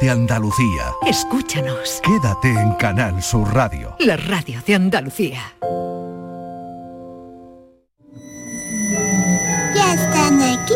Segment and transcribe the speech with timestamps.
[0.00, 0.92] de Andalucía.
[1.06, 2.00] Escúchanos.
[2.02, 3.94] Quédate en Canal Sur Radio.
[4.00, 5.40] La radio de Andalucía.
[9.74, 10.74] Ya están aquí.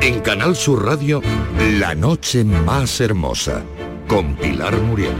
[0.00, 1.20] En Canal Sur Radio,
[1.78, 3.62] La Noche Más Hermosa,
[4.06, 5.14] con Pilar Muriel.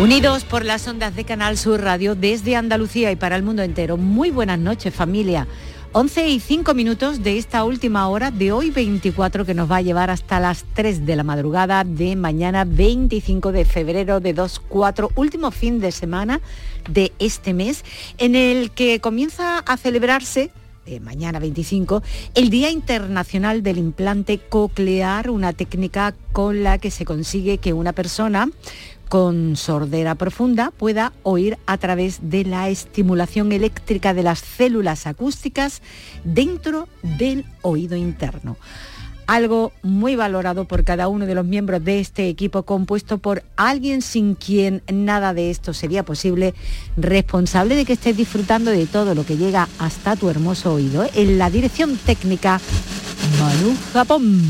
[0.00, 3.98] Unidos por las ondas de Canal Sur Radio desde Andalucía y para el mundo entero.
[3.98, 5.46] Muy buenas noches familia.
[5.92, 9.82] 11 y 5 minutos de esta última hora de hoy 24 que nos va a
[9.82, 15.50] llevar hasta las 3 de la madrugada de mañana 25 de febrero de 24, último
[15.50, 16.40] fin de semana
[16.88, 17.84] de este mes
[18.16, 20.50] en el que comienza a celebrarse
[21.00, 22.02] mañana 25,
[22.34, 27.92] el Día Internacional del Implante Coclear, una técnica con la que se consigue que una
[27.92, 28.48] persona
[29.08, 35.82] con sordera profunda pueda oír a través de la estimulación eléctrica de las células acústicas
[36.22, 38.56] dentro del oído interno.
[39.30, 44.02] Algo muy valorado por cada uno de los miembros de este equipo compuesto por alguien
[44.02, 46.52] sin quien nada de esto sería posible,
[46.96, 51.04] responsable de que estés disfrutando de todo lo que llega hasta tu hermoso oído.
[51.04, 51.10] ¿eh?
[51.14, 52.60] En la dirección técnica,
[53.38, 54.42] Manu Japón.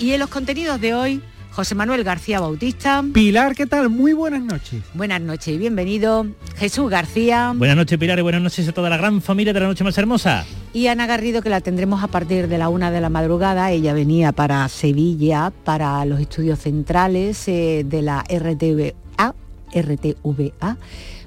[0.00, 1.22] Y en los contenidos de hoy,
[1.58, 3.04] José Manuel García Bautista.
[3.12, 3.88] Pilar, ¿qué tal?
[3.88, 4.80] Muy buenas noches.
[4.94, 6.24] Buenas noches y bienvenido.
[6.56, 7.52] Jesús García.
[7.52, 9.98] Buenas noches, Pilar, y buenas noches a toda la gran familia de la noche más
[9.98, 10.46] hermosa.
[10.72, 13.72] Y Ana Garrido, que la tendremos a partir de la una de la madrugada.
[13.72, 19.34] Ella venía para Sevilla, para los estudios centrales eh, de la RTVA,
[19.74, 20.76] RTVA.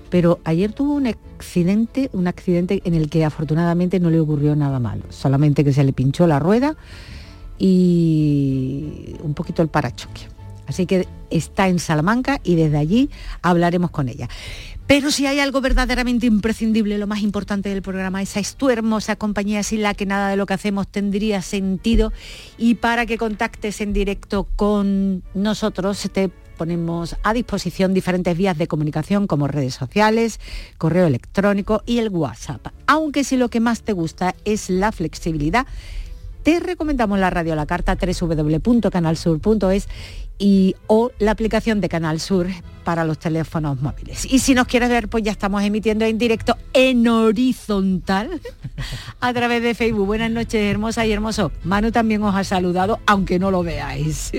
[0.10, 4.80] Pero ayer tuvo un accidente, un accidente en el que afortunadamente no le ocurrió nada
[4.80, 6.78] malo, solamente que se le pinchó la rueda
[7.64, 10.22] y un poquito el parachoque.
[10.66, 13.10] Así que está en Salamanca y desde allí
[13.44, 14.27] hablaremos con ella.
[14.88, 19.16] Pero si hay algo verdaderamente imprescindible, lo más importante del programa, esa es tu hermosa
[19.16, 22.11] compañía sin la que nada de lo que hacemos tendría sentido.
[22.58, 28.67] Y para que contactes en directo con nosotros, te ponemos a disposición diferentes vías de
[28.67, 30.39] comunicación como redes sociales,
[30.78, 32.67] correo electrónico y el WhatsApp.
[32.88, 35.67] Aunque si lo que más te gusta es la flexibilidad,
[36.44, 39.88] te recomendamos la radio a la carta www.canalsur.es
[40.38, 42.48] y o la aplicación de Canal Sur
[42.84, 44.26] para los teléfonos móviles.
[44.26, 48.42] Y si nos quieres ver, pues ya estamos emitiendo en directo en horizontal
[49.20, 50.08] a través de Facebook.
[50.08, 51.52] Buenas noches, hermosa y hermoso.
[51.64, 54.32] Manu también os ha saludado, aunque no lo veáis.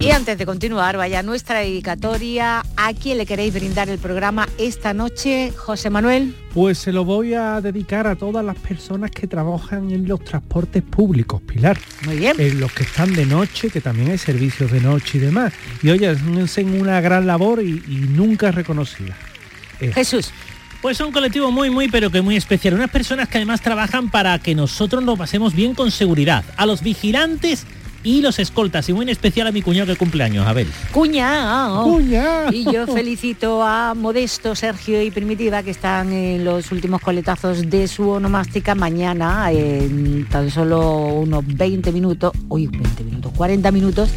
[0.00, 2.62] Y antes de continuar, vaya nuestra dedicatoria.
[2.76, 6.36] ¿A quién le queréis brindar el programa esta noche, José Manuel?
[6.54, 10.84] Pues se lo voy a dedicar a todas las personas que trabajan en los transportes
[10.84, 11.76] públicos, Pilar.
[12.06, 12.36] Muy bien.
[12.38, 15.52] En los que están de noche, que también hay servicios de noche y demás.
[15.82, 19.16] Y oye, hacen una gran labor y, y nunca reconocida.
[19.80, 20.30] Eh, Jesús.
[20.80, 22.74] Pues son un colectivo muy, muy, pero que muy especial.
[22.74, 26.44] Unas personas que además trabajan para que nosotros nos pasemos bien con seguridad.
[26.56, 27.66] A los vigilantes
[28.02, 30.68] y los escoltas y muy en especial a mi cuñado que cumple años, Abel.
[30.92, 31.84] Cuñado.
[31.84, 32.52] Cuñao.
[32.52, 37.88] Y yo felicito a Modesto, Sergio y Primitiva que están en los últimos coletazos de
[37.88, 44.10] su onomástica mañana en tan solo unos 20 minutos, uy, 20 minutos, 40 minutos,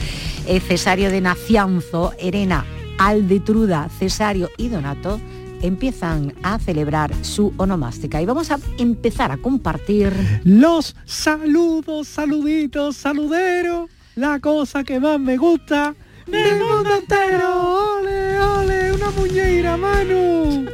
[0.48, 2.66] eh, Cesario de Nacianzo, Erena,
[2.98, 5.20] Aldetruda, Cesario y Donato
[5.62, 10.14] empiezan a celebrar su onomástica y vamos a empezar a compartir
[10.44, 15.96] Los saludos, saluditos, saludero, la cosa que más me gusta
[16.28, 18.00] del mundo entero.
[18.00, 20.66] Ole, ole, una muñeira, Manu.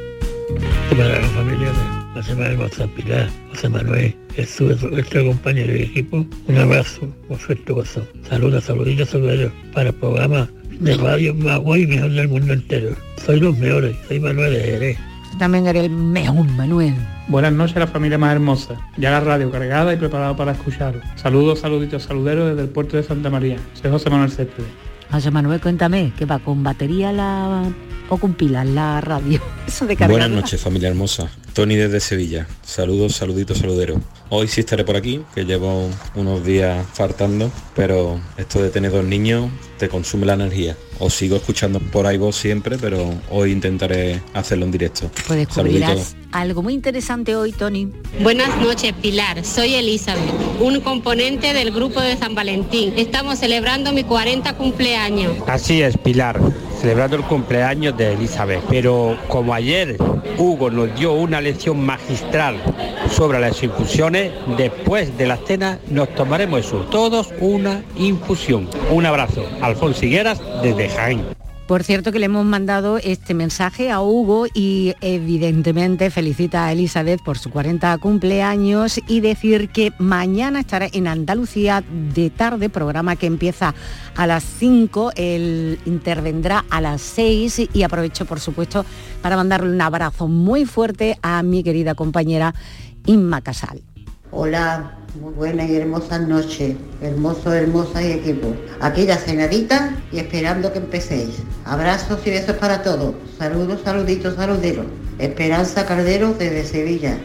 [0.90, 6.26] Para la familia de la semana hermosa Pilar, José Manuel, Jesús, nuestro compañero de equipo,
[6.48, 7.08] un abrazo
[7.40, 8.08] suerte corazón.
[8.28, 12.96] Saludos, saluditos, saludos para el programa de radio más guay y mejor del mundo entero.
[13.26, 14.98] Soy los mejores, soy Manuel de Jerez.
[15.40, 16.96] también eres el mejor Manuel.
[17.28, 18.76] Buenas noches a la familia más hermosa.
[18.98, 21.04] Ya la radio cargada y preparado para escucharos.
[21.16, 23.58] Saludos, saluditos, saluderos desde el puerto de Santa María.
[23.74, 24.70] Soy José Manuel Céspedes.
[25.12, 27.64] José Manuel, cuéntame, ¿qué va con batería la
[28.10, 29.42] o con pilas la radio?
[29.68, 30.20] Eso de cargar.
[30.20, 34.02] Buenas noches familia hermosa, Tony desde Sevilla, saludos, saluditos, saludero.
[34.30, 39.06] Hoy sí estaré por aquí, que llevo unos días fartando, pero esto de tener dos
[39.06, 40.76] niños te consume la energía.
[41.00, 45.10] Os sigo escuchando por ahí vos siempre, pero hoy intentaré hacerlo en directo.
[45.28, 47.92] Pues descubrirás algo muy interesante hoy, Tony.
[48.22, 49.46] Buenas noches, Pilar.
[49.46, 50.30] Soy Elizabeth,
[50.60, 52.94] un componente del grupo de San Valentín.
[52.98, 55.38] Estamos celebrando mi 40 cumpleaños.
[55.48, 56.40] Así es, Pilar,
[56.82, 58.62] celebrando el cumpleaños de Elizabeth.
[58.70, 59.98] Pero como ayer
[60.38, 62.62] Hugo nos dio una lección magistral
[63.16, 64.17] sobre las infusiones,
[64.58, 68.70] después de la cena nos tomaremos eso, todos una infusión.
[68.92, 69.46] Un abrazo.
[69.62, 71.38] Alfonso Higueras desde Jaén.
[71.68, 77.22] Por cierto que le hemos mandado este mensaje a Hugo y evidentemente felicita a Elizabeth
[77.22, 81.84] por su 40 cumpleaños y decir que mañana estará en Andalucía
[82.16, 83.76] de tarde, programa que empieza
[84.16, 88.86] a las 5, él intervendrá a las 6 y aprovecho por supuesto
[89.22, 92.56] para mandarle un abrazo muy fuerte a mi querida compañera
[93.06, 93.82] Inma Casal.
[94.32, 94.92] Hola,
[95.22, 98.54] muy buenas y hermosas noches, hermoso, hermosa y equipo.
[98.82, 101.38] Aquí ya cenadita y esperando que empecéis.
[101.64, 103.16] Abrazos y besos para todos.
[103.38, 104.86] Saludos, saluditos, saluderos.
[105.18, 107.18] Esperanza Cardero desde Sevilla.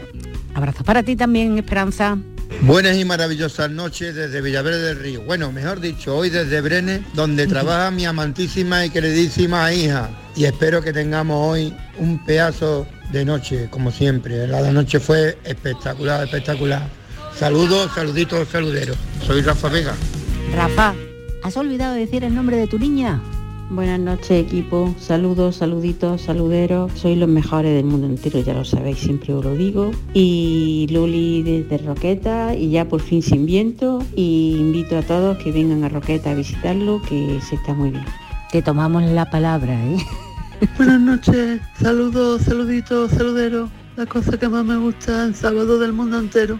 [0.53, 2.17] Abrazos para ti también, Esperanza.
[2.61, 5.21] Buenas y maravillosas noches desde Villaverde del Río.
[5.23, 10.09] Bueno, mejor dicho, hoy desde Brenes, donde trabaja mi amantísima y queridísima hija.
[10.37, 14.47] Y espero que tengamos hoy un pedazo de noche, como siempre.
[14.47, 16.89] La noche fue espectacular, espectacular.
[17.37, 18.97] Saludos, saluditos, saluderos.
[19.25, 19.93] Soy Rafa Vega.
[20.55, 20.95] Rafa,
[21.43, 23.21] ¿has olvidado decir el nombre de tu niña?
[23.69, 28.99] Buenas noches equipo, saludos, saluditos, saluderos, sois los mejores del mundo entero, ya lo sabéis,
[28.99, 29.91] siempre os lo digo.
[30.13, 35.51] Y Luli desde Roqueta y ya por fin sin viento y invito a todos que
[35.51, 38.05] vengan a Roqueta a visitarlo, que se está muy bien.
[38.51, 39.97] Te tomamos la palabra, ¿eh?
[40.77, 43.69] Buenas noches, saludos, saluditos, saluderos.
[43.95, 46.59] La cosa que más me gusta en sábado del mundo entero.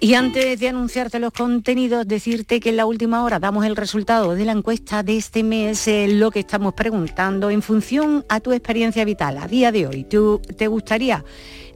[0.00, 4.34] Y antes de anunciarte los contenidos, decirte que en la última hora damos el resultado
[4.34, 8.52] de la encuesta de este mes, eh, lo que estamos preguntando en función a tu
[8.52, 10.04] experiencia vital a día de hoy.
[10.04, 11.24] ¿tú, ¿Te gustaría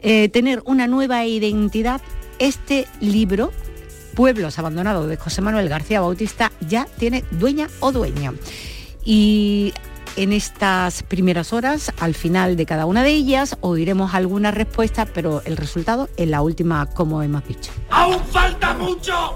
[0.02, 2.00] eh, tener una nueva identidad?
[2.38, 3.52] Este libro,
[4.14, 8.34] Pueblos Abandonados de José Manuel García Bautista, ya tiene dueña o dueño.
[9.04, 9.72] Y
[10.16, 15.42] en estas primeras horas, al final de cada una de ellas, oiremos algunas respuestas, pero
[15.44, 17.72] el resultado en la última, como hemos dicho.
[17.90, 19.34] ¡Aún falta mucho!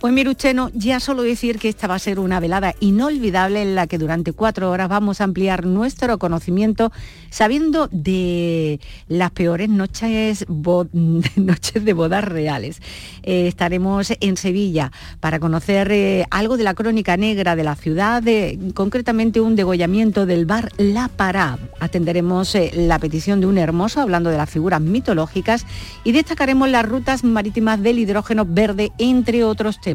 [0.00, 3.74] Pues mire usted, ya solo decir que esta va a ser una velada inolvidable en
[3.74, 6.90] la que durante cuatro horas vamos a ampliar nuestro conocimiento
[7.28, 10.46] sabiendo de las peores noches,
[11.36, 12.80] noches de bodas reales.
[13.22, 18.22] Eh, estaremos en Sevilla para conocer eh, algo de la crónica negra de la ciudad,
[18.22, 21.58] de- concretamente un degollamiento del bar La Pará.
[21.78, 25.66] Atenderemos eh, la petición de un hermoso hablando de las figuras mitológicas
[26.04, 29.89] y destacaremos las rutas marítimas del hidrógeno verde, entre otros temas.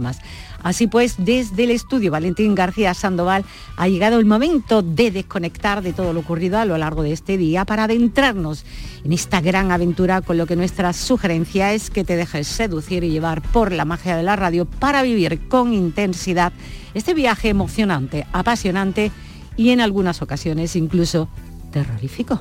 [0.63, 3.45] Así pues, desde el estudio Valentín García Sandoval
[3.77, 7.38] ha llegado el momento de desconectar de todo lo ocurrido a lo largo de este
[7.38, 8.65] día para adentrarnos
[9.03, 13.12] en esta gran aventura con lo que nuestra sugerencia es que te dejes seducir y
[13.12, 16.51] llevar por la magia de la radio para vivir con intensidad
[16.94, 19.12] este viaje emocionante, apasionante
[19.56, 21.30] y en algunas ocasiones incluso
[21.71, 22.39] terrorífico.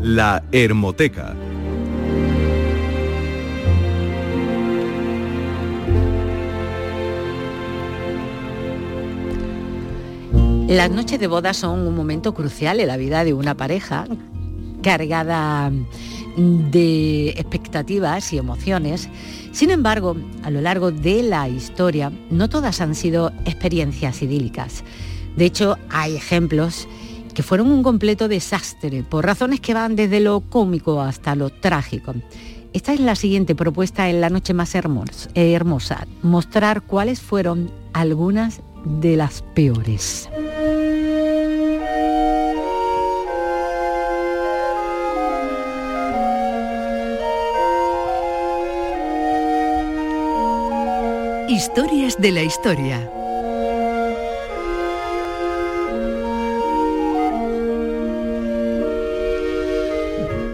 [0.00, 1.34] La Hermoteca.
[10.68, 14.06] Las noches de boda son un momento crucial en la vida de una pareja
[14.82, 15.70] cargada
[16.36, 19.08] de expectativas y emociones.
[19.52, 24.84] Sin embargo, a lo largo de la historia, no todas han sido experiencias idílicas.
[25.36, 26.88] De hecho, hay ejemplos
[27.34, 32.14] que fueron un completo desastre por razones que van desde lo cómico hasta lo trágico.
[32.72, 38.60] Esta es la siguiente propuesta en la noche más hermos- hermosa, mostrar cuáles fueron algunas
[38.84, 40.28] de las peores.
[51.54, 53.08] Historias de la historia.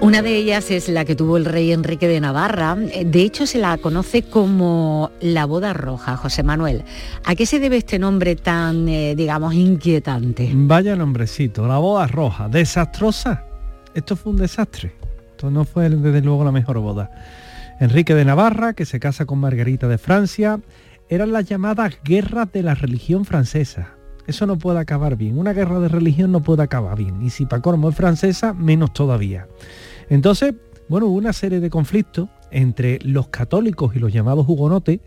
[0.02, 2.76] Una de ellas es la que tuvo el rey Enrique de Navarra.
[2.76, 6.84] De hecho, se la conoce como la boda roja, José Manuel.
[7.24, 10.50] ¿A qué se debe este nombre tan, eh, digamos, inquietante?
[10.52, 13.46] Vaya nombrecito, la boda roja, desastrosa.
[13.94, 14.92] Esto fue un desastre.
[15.30, 17.10] Esto no fue desde luego la mejor boda.
[17.80, 20.60] Enrique de Navarra, que se casa con Margarita de Francia,
[21.10, 23.94] eran las llamadas guerras de la religión francesa.
[24.28, 25.38] Eso no puede acabar bien.
[25.38, 27.20] Una guerra de religión no puede acabar bien.
[27.20, 29.48] Y si Pacormo es francesa, menos todavía.
[30.08, 30.54] Entonces,
[30.88, 35.00] bueno, hubo una serie de conflictos entre los católicos y los llamados hugonotes,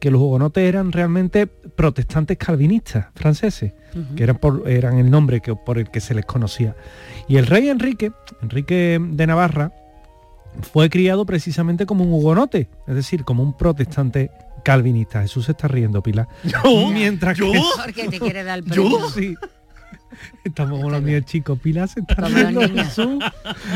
[0.00, 3.74] que los hugonotes eran realmente protestantes calvinistas franceses,
[4.16, 6.74] que eran, por, eran el nombre que, por el que se les conocía.
[7.28, 8.10] Y el rey Enrique,
[8.42, 9.72] Enrique de Navarra,
[10.62, 14.30] fue criado precisamente como un hugonote, es decir, como un protestante
[14.64, 15.22] calvinista.
[15.22, 16.26] Jesús se está riendo, Pilar.
[16.92, 17.52] Mientras que...
[17.84, 18.82] Porque te quiere dar el ¿Yo?
[18.82, 19.10] premio.
[19.10, 19.34] Sí.
[20.44, 21.58] Estamos como los niños chicos.
[21.58, 22.60] Pilar se está Como riendo.
[22.60, 22.86] los niños.
[22.88, 23.24] Jesús.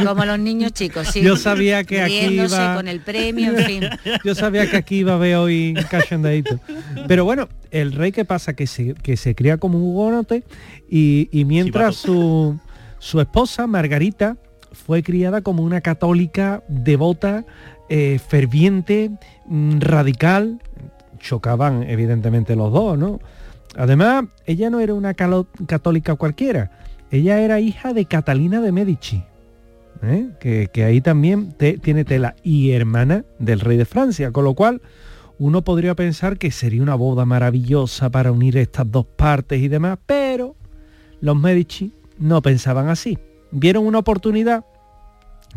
[0.07, 1.21] Como los niños chicos, sí.
[1.23, 3.85] Yo sabía que aquí iba- con el premio, en fin.
[4.25, 6.59] Yo sabía que aquí iba a haber hoy un cachondeíto.
[7.07, 10.45] Pero bueno, el rey que pasa que se, que se cría como un hugonote
[10.89, 12.59] y, y mientras su,
[12.99, 14.37] su esposa, Margarita,
[14.73, 17.45] fue criada como una católica devota,
[17.89, 19.11] eh, ferviente,
[19.47, 20.61] mm, radical.
[21.19, 23.19] Chocaban evidentemente los dos, ¿no?
[23.77, 26.71] Además, ella no era una católica cualquiera.
[27.11, 29.23] Ella era hija de Catalina de Medici.
[30.03, 30.29] ¿eh?
[30.39, 34.55] que, que ahí también te- tiene tela y hermana del rey de Francia, con lo
[34.55, 34.81] cual
[35.41, 39.99] uno podría pensar que sería una boda maravillosa para unir estas dos partes y demás,
[40.07, 40.55] pero
[41.21, 43.19] los Medici no pensaban así.
[43.51, 44.65] Vieron una oportunidad,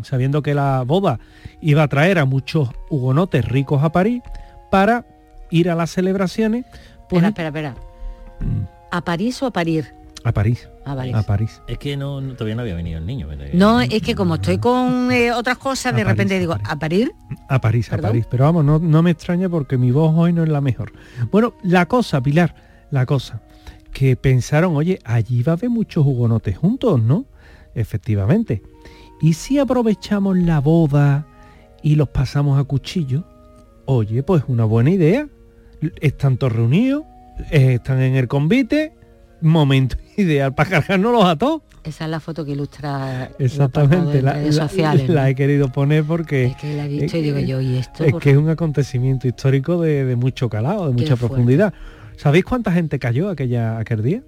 [0.02, 1.20] sabiendo que la boda
[1.60, 4.22] iba a traer a muchos hugonotes ricos a París,
[4.70, 5.04] para
[5.50, 6.64] ir a las celebraciones
[7.08, 8.68] pues, Espera, espera, espera.
[8.90, 9.94] ¿A París o a parir?
[10.24, 10.68] a París.
[10.84, 11.12] Ah, vale.
[11.14, 11.60] A París.
[11.66, 13.26] Es que no, no- todavía no había venido el niño.
[13.28, 16.56] pero- No, es que como estoy con eh, otras cosas, de A repente París, digo,
[16.64, 17.12] ¿a parir?
[17.48, 18.06] A París, ¿Perdón?
[18.06, 18.26] a París.
[18.30, 20.92] Pero vamos, no, no me extraña porque mi voz hoy no es la mejor.
[21.32, 22.54] Bueno, la cosa, Pilar,
[22.92, 23.42] la cosa,
[23.92, 27.24] que pensaron, oye, allí va a haber muchos hugonotes juntos, ¿no?
[27.74, 28.62] Efectivamente.
[29.22, 31.26] ¿Y si aprovechamos la boda
[31.82, 33.24] y los pasamos a cuchillo?
[33.86, 35.28] Oye, pues una buena idea.
[36.00, 37.04] Están todos reunidos,
[37.50, 38.92] eh, están en el convite,
[39.40, 41.62] momento ideal para cargárnoslos a todos.
[41.84, 45.08] Esa es la foto que ilustra Exactamente, en la, redes la- sociales.
[45.08, 45.14] ¿no?
[45.14, 48.04] la he querido poner porque Es que la he visto y digo yo, ¿y esto?
[48.04, 51.34] es que es un acontecimiento histórico de, de mucho calado, de Qué mucha fuerte.
[51.34, 51.74] profundidad.
[52.16, 54.22] ¿Sabéis cuánta gente cayó aquella, aquel día?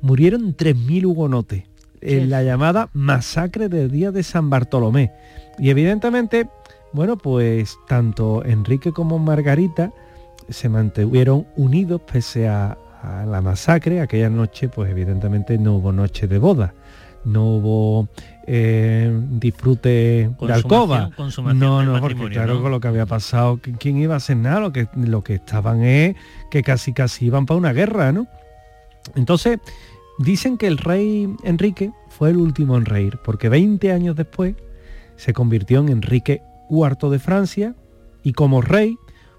[0.00, 1.64] Murieron 3.000 hugonotes
[2.00, 5.12] en la llamada masacre del día de San Bartolomé.
[5.58, 6.48] Y evidentemente,
[6.92, 9.92] bueno, pues tanto Enrique como Margarita
[10.48, 14.00] se mantuvieron unidos pese a, a la masacre.
[14.00, 16.74] Aquella noche, pues evidentemente no hubo noche de boda.
[17.22, 18.08] No hubo
[18.46, 21.10] eh, disfrute de alcoba.
[21.54, 22.62] No, no, porque claro, ¿no?
[22.62, 24.60] con lo que había pasado, ¿qui- ¿quién iba a hacer nada?
[24.60, 26.16] Lo que, lo que estaban es
[26.50, 28.26] que casi casi iban para una guerra, ¿no?
[29.16, 29.58] Entonces,
[30.20, 34.54] dicen que el rey Enrique fue el último en reír, porque 20 años después
[35.16, 37.74] se convirtió en Enrique IV de Francia
[38.22, 38.96] y como rey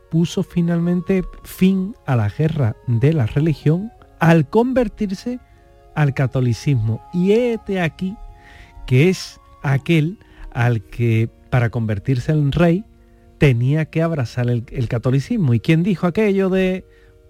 [0.09, 5.39] puso finalmente fin a la guerra de la religión al convertirse
[5.95, 7.01] al catolicismo.
[7.13, 8.15] Y este aquí
[8.87, 10.17] que es aquel
[10.51, 12.83] al que para convertirse en rey
[13.37, 15.53] tenía que abrazar el, catolicismo.
[15.53, 16.85] ¿Y quién dijo aquello de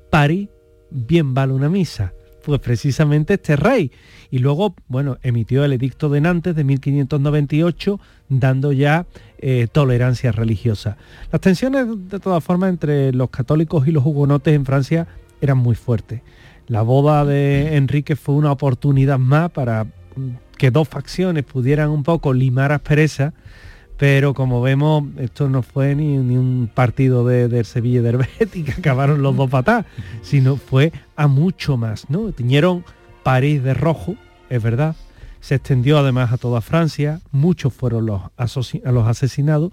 [0.09, 0.49] París
[0.89, 2.13] bien vale una misa?
[2.43, 3.91] Pues precisamente este rey.
[4.29, 9.05] Y luego, bueno, emitió el edicto de Nantes de 1598, dando ya
[9.37, 10.97] eh, tolerancia religiosa.
[11.31, 15.07] Las tensiones, de todas formas, entre los católicos y los hugonotes en Francia
[15.41, 16.21] eran muy fuertes.
[16.67, 19.89] La boda de Enrique fue una oportunidad más para mm,
[20.57, 23.33] que dos facciones pudieran un poco limar asperezas,
[24.01, 28.17] pero como vemos, esto no fue ni, ni un partido de, del Sevilla y del
[28.17, 29.85] Betis que acabaron los dos patadas,
[30.23, 32.31] sino fue a mucho más, ¿no?
[32.31, 32.83] Tiñeron
[33.21, 34.15] París de rojo,
[34.49, 34.95] es verdad,
[35.39, 38.23] se extendió además a toda Francia, muchos fueron los,
[38.83, 39.71] los asesinados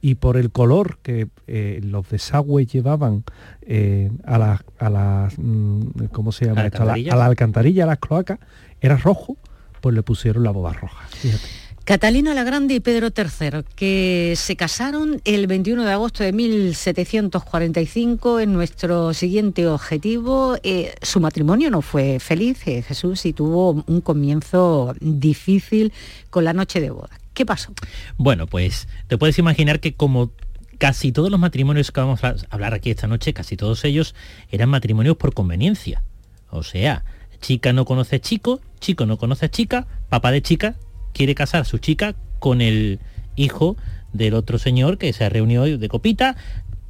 [0.00, 3.22] y por el color que eh, los desagües llevaban
[3.62, 6.82] eh, a las a las mm, ¿cómo se llama esto?
[6.82, 8.40] A la, a la alcantarilla, a las cloacas,
[8.80, 9.36] era rojo,
[9.80, 11.06] pues le pusieron la boda roja.
[11.10, 11.57] Fíjate.
[11.88, 18.40] Catalina la Grande y Pedro III, que se casaron el 21 de agosto de 1745
[18.40, 20.58] en nuestro siguiente objetivo.
[20.62, 25.94] eh, su matrimonio no fue feliz, eh, Jesús, y tuvo un comienzo difícil
[26.28, 27.18] con la noche de boda.
[27.32, 27.72] ¿Qué pasó?
[28.18, 30.30] Bueno, pues te puedes imaginar que como
[30.76, 34.14] casi todos los matrimonios que vamos a hablar aquí esta noche, casi todos ellos
[34.50, 36.02] eran matrimonios por conveniencia.
[36.50, 37.06] O sea,
[37.40, 40.76] chica no conoce chico, chico no conoce chica, papá de chica
[41.18, 43.00] quiere casar su chica con el
[43.34, 43.76] hijo
[44.12, 46.36] del otro señor que se ha reunido de copita,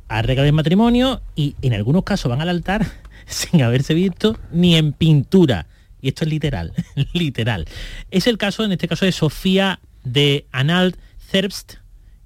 [0.06, 2.86] arregla el matrimonio y en algunos casos van al altar
[3.26, 5.66] sin haberse visto ni en pintura.
[6.02, 6.74] Y esto es literal,
[7.14, 7.64] literal.
[8.10, 10.98] Es el caso, en este caso, de Sofía de Anhalt
[11.30, 11.76] Zerbst,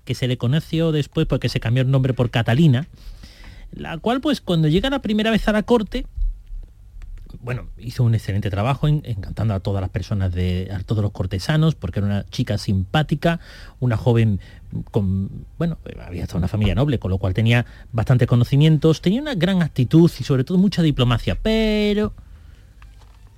[0.05, 2.89] que se le conoció después porque se cambió el nombre por Catalina,
[3.71, 6.05] la cual pues cuando llega la primera vez a la corte,
[7.41, 11.13] bueno, hizo un excelente trabajo en- encantando a todas las personas, de, a todos los
[11.13, 13.41] cortesanos, porque era una chica simpática,
[13.81, 14.41] una joven
[14.91, 19.35] con, bueno, había estado una familia noble, con lo cual tenía bastantes conocimientos, tenía una
[19.35, 22.13] gran actitud y sobre todo mucha diplomacia, pero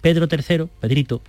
[0.00, 1.22] Pedro III, Pedrito,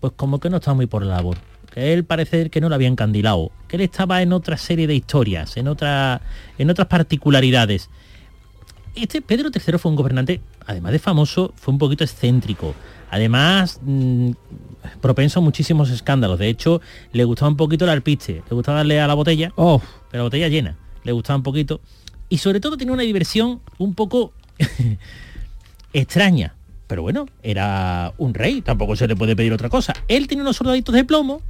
[0.00, 1.36] pues como que no estaba muy por la labor.
[1.72, 4.94] Que él parece que no lo había encandilado, que él estaba en otra serie de
[4.94, 6.20] historias, en, otra,
[6.56, 7.90] en otras particularidades.
[8.94, 12.74] Este Pedro III fue un gobernante, además de famoso, fue un poquito excéntrico.
[13.10, 14.30] Además, mm,
[15.00, 16.38] propenso a muchísimos escándalos.
[16.38, 16.80] De hecho,
[17.12, 18.42] le gustaba un poquito el alpiste.
[18.48, 19.82] Le gustaba darle a la botella, pero
[20.12, 20.76] la botella llena.
[21.02, 21.80] Le gustaba un poquito.
[22.28, 24.32] Y sobre todo tenía una diversión un poco
[25.92, 26.54] extraña.
[26.86, 29.94] Pero bueno, era un rey, tampoco se le puede pedir otra cosa.
[30.06, 31.42] Él tenía unos soldaditos de plomo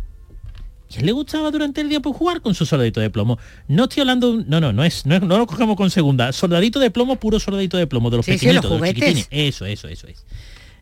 [0.90, 3.38] y a él le gustaba durante el día pues, jugar con sus soldaditos de plomo.
[3.68, 6.32] No estoy hablando, no, no, no es, no, es- no lo cogemos con segunda.
[6.32, 8.94] Soldadito de plomo, puro soldadito de plomo, de los Sí, sí, pequeñitos, los de los
[8.94, 9.28] chiquitines.
[9.30, 10.24] Eso, eso, eso es.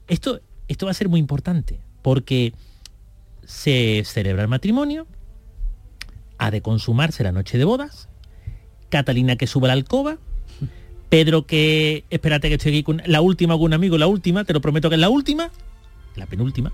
[0.08, 2.52] Esto, esto va a ser muy importante porque
[3.44, 5.06] se celebra el matrimonio,
[6.38, 8.08] ha de consumarse la noche de bodas,
[8.88, 10.18] Catalina que sube a la alcoba,
[11.08, 14.52] Pedro que, espérate que estoy aquí con la última con un amigo, la última, te
[14.52, 15.50] lo prometo que es la última,
[16.16, 16.72] la penúltima.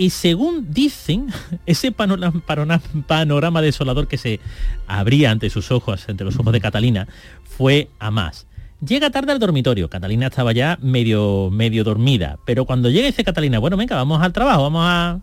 [0.00, 1.26] Y según dicen,
[1.66, 4.40] ese panorama, desolador que se
[4.86, 7.06] abría ante sus ojos, ante los ojos de Catalina,
[7.44, 8.46] fue a más.
[8.82, 13.58] Llega tarde al dormitorio, Catalina estaba ya medio, medio dormida, pero cuando llega dice Catalina,
[13.58, 15.20] bueno, venga, vamos al trabajo, vamos a,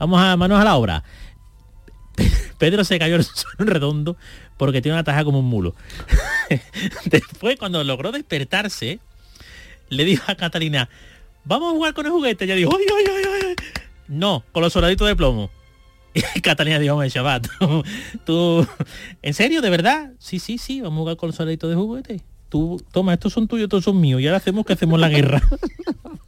[0.00, 1.04] vamos a manos a la obra.
[2.58, 4.16] Pedro se cayó en suelo redondo
[4.56, 5.76] porque tiene una taja como un mulo.
[7.04, 8.98] Después, cuando logró despertarse,
[9.88, 10.88] le dijo a Catalina,
[11.44, 12.44] vamos a jugar con el juguete.
[12.44, 13.35] Ella dijo, "Ay, ay, ay, ay".
[14.08, 15.50] No, con los soldaditos de plomo.
[16.42, 17.82] Catalina dijo, hombre, chaval, tú,
[18.24, 18.66] tú-
[19.22, 20.12] ¿en serio, de verdad?
[20.18, 22.20] Sí, sí, sí, vamos a jugar con los soldaditos de juguete.
[22.48, 24.20] Tú, toma, estos son tuyos, estos son míos.
[24.20, 25.42] Y ahora hacemos que hacemos la guerra.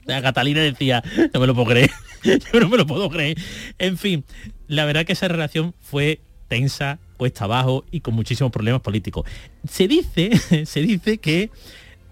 [0.04, 1.02] La Catalina decía,
[1.34, 1.90] no me lo puedo creer,
[2.24, 3.36] yo no me lo puedo creer.
[3.78, 4.24] En fin,
[4.66, 9.26] la verdad que esa relación fue tensa, cuesta abajo y con muchísimos problemas políticos.
[9.68, 11.50] Se dice, se dice que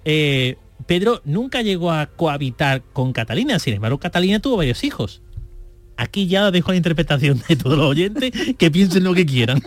[0.04, 0.56] eh,
[0.86, 5.22] Pedro nunca llegó a cohabitar con Catalina, sin embargo Catalina tuvo varios hijos.
[5.96, 9.62] Aquí ya dejo la interpretación de todos los oyentes que piensen lo que quieran.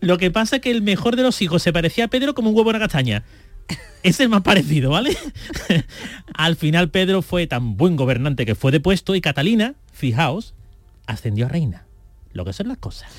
[0.00, 2.50] Lo que pasa es que el mejor de los hijos se parecía a Pedro como
[2.50, 3.24] un huevo a una castaña.
[4.02, 5.16] Es el más parecido, ¿vale?
[6.34, 10.54] Al final Pedro fue tan buen gobernante que fue depuesto y Catalina, fijaos,
[11.06, 11.84] ascendió a reina.
[12.32, 13.10] Lo que son las cosas.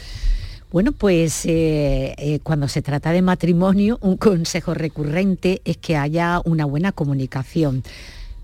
[0.71, 6.41] Bueno, pues eh, eh, cuando se trata de matrimonio, un consejo recurrente es que haya
[6.45, 7.83] una buena comunicación.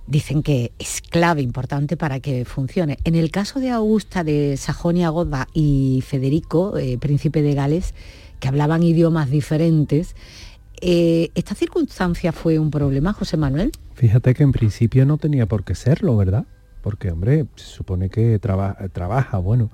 [0.08, 2.98] Dicen que es clave, importante para que funcione.
[3.06, 7.96] En el caso de Augusta de Sajonia-Goda y Federico, eh, príncipe de Gales,
[8.40, 10.16] que hablaban idiomas diferentes,
[10.82, 13.72] eh, ¿esta circunstancia fue un problema, José Manuel?
[13.96, 16.46] Fíjate que en principio no tenía por qué serlo, ¿verdad?
[16.84, 19.72] Porque, hombre, se supone que traba- trabaja, bueno,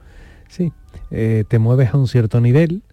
[0.48, 0.72] sí,
[1.10, 2.84] eh, te mueves a un cierto nivel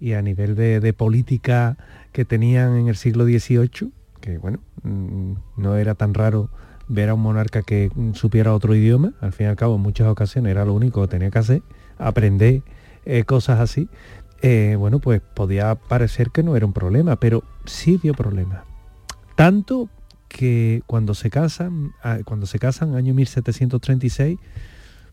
[0.00, 1.78] y a nivel de, de política
[2.12, 6.50] que tenían en el siglo XVIII, que, bueno, mm, no era tan raro
[6.88, 10.08] ver a un monarca que supiera otro idioma, al fin y al cabo en muchas
[10.08, 11.62] ocasiones era lo único que tenía que hacer,
[11.98, 12.62] aprender
[13.04, 13.88] eh, cosas así,
[14.42, 18.62] eh, bueno, pues podía parecer que no era un problema, pero sí dio problemas.
[19.36, 19.88] Tanto
[20.28, 24.38] que cuando se casan, ah, cuando se casan, año 1736,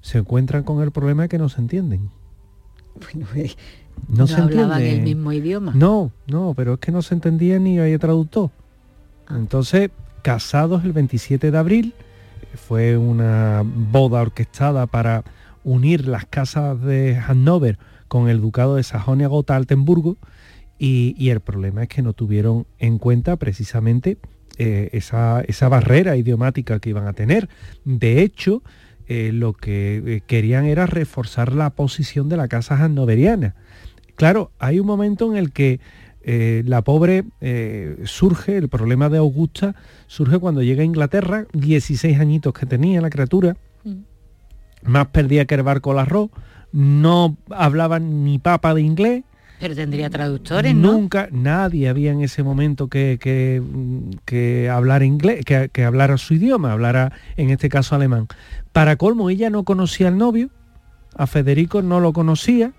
[0.01, 2.09] se encuentran con el problema de que no se entienden.
[2.99, 3.51] Bueno, eh,
[4.09, 4.97] No, no se hablaban entiende.
[4.97, 5.71] el mismo idioma.
[5.75, 8.49] No, no, pero es que no se entendía ni había traductor.
[9.29, 11.93] Entonces, casados el 27 de abril,
[12.55, 15.23] fue una boda orquestada para
[15.63, 20.17] unir las casas de Hannover con el ducado de Sajonia-Gotha-Altenburgo
[20.77, 24.17] y, y el problema es que no tuvieron en cuenta precisamente
[24.57, 27.49] eh, esa, esa barrera idiomática que iban a tener.
[27.85, 28.61] De hecho,
[29.07, 33.55] eh, lo que eh, querían era reforzar la posición de la casa hannoveriana.
[34.15, 35.79] Claro, hay un momento en el que
[36.23, 39.75] eh, la pobre eh, surge, el problema de Augusta
[40.07, 43.57] surge cuando llega a Inglaterra, 16 añitos que tenía la criatura,
[44.83, 46.29] más perdía que el barco al arroz,
[46.71, 49.23] no hablaba ni papa de inglés,
[49.59, 50.93] Pero tendría traductores, ¿no?
[50.93, 56.17] Nunca, nadie había en ese momento que, que, mm, que hablara inglés, que, que hablara
[56.17, 58.27] su idioma, hablara en este caso alemán.
[58.71, 60.49] Para colmo, ella no conocía al novio,
[61.15, 62.73] a Federico no lo conocía,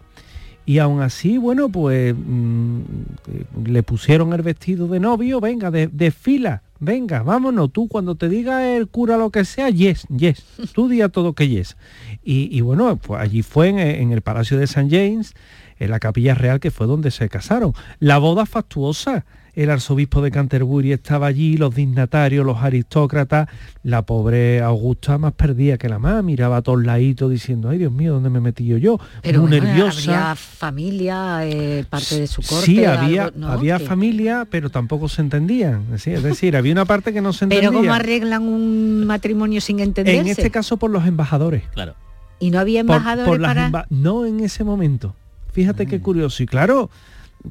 [0.65, 2.81] y aún así, bueno, pues mm,
[3.29, 8.29] eh, le pusieron el vestido de novio, venga, de, desfila, venga, vámonos, tú cuando te
[8.29, 10.45] diga el cura lo que sea, yes, yes,
[10.75, 11.77] tú di a todo que yes.
[12.23, 14.89] Y, y bueno, pues allí fue en, en el Palacio de St.
[14.89, 15.35] James,
[15.79, 17.73] en la capilla real que fue donde se casaron.
[17.99, 23.49] La boda fastuosa, el arzobispo de Canterbury estaba allí, los dignatarios, los aristócratas,
[23.83, 27.93] la pobre Augusta más perdida que la más, miraba a todos laditos diciendo, ay Dios
[27.93, 28.99] mío, ¿dónde me metido yo?
[29.21, 29.99] Pero Muy bueno, nerviosa.
[30.29, 32.65] había familia, eh, parte de su corte.
[32.65, 33.49] Sí, había, algo, ¿no?
[33.49, 35.83] había familia, pero tampoco se entendían.
[35.85, 37.69] Es decir, es decir, había una parte que no se entendía.
[37.69, 40.21] Pero ¿cómo arreglan un matrimonio sin entenderse?
[40.21, 41.63] en este caso por los embajadores.
[41.75, 41.95] Claro.
[42.41, 43.69] y no había embajadores por para...
[43.71, 45.15] emba- no en ese momento.
[45.53, 46.43] Fíjate qué curioso.
[46.43, 46.89] Y claro,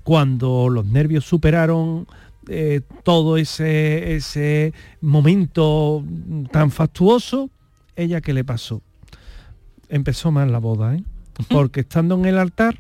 [0.04, 2.08] cuando los nervios superaron
[2.48, 6.04] eh, todo ese, ese momento
[6.52, 7.50] tan fastuoso,
[7.96, 8.82] ella qué le pasó.
[9.90, 11.04] Empezó mal la boda, ¿eh?
[11.50, 12.80] Porque estando en el altar,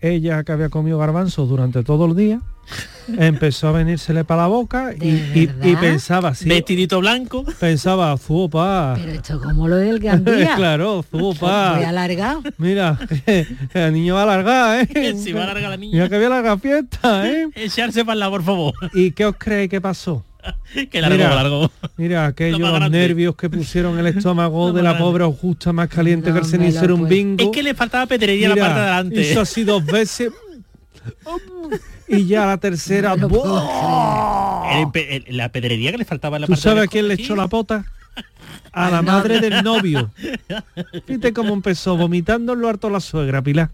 [0.00, 2.42] ella que había comido garbanzos durante todo el día,
[3.18, 5.80] empezó a venírsele para la boca y, y- y verdad?
[5.80, 6.48] pensaba así.
[6.48, 7.44] Vestidito blanco.
[7.58, 8.94] Pensaba, zupa.
[8.96, 10.54] Pero esto como lo del Gandía.
[10.56, 11.74] claro, zupa.
[11.76, 12.42] Voy alargado.
[12.58, 12.98] Mira,
[13.74, 15.14] el niño va a alargar, ¿eh?
[15.18, 15.92] Si va a largar la niña.
[15.94, 17.48] Mira que voy a largar fiesta, ¿eh?
[17.54, 18.74] Echarse para la por favor.
[18.94, 20.24] ¿Y qué os creéis que pasó?
[20.90, 21.70] que largo, mira, largo.
[21.96, 26.44] Mira, aquellos nervios que pusieron el estómago de la pobre Augusta más caliente que el
[26.44, 27.44] cenicero un bingo.
[27.44, 29.30] Es que le faltaba pedrería la parte de adelante.
[29.30, 30.32] Hizo así dos veces.
[32.08, 33.14] Y ya la tercera.
[33.16, 34.80] ¡buah!
[34.80, 37.08] El pe- el- la pedrería que le faltaba en la ¿Tú parte sabes a quién
[37.08, 37.84] le echó la pota?
[38.72, 40.10] A la madre del novio.
[41.06, 43.70] Fíjate cómo empezó, vomitando en lo harto la suegra, Pilar.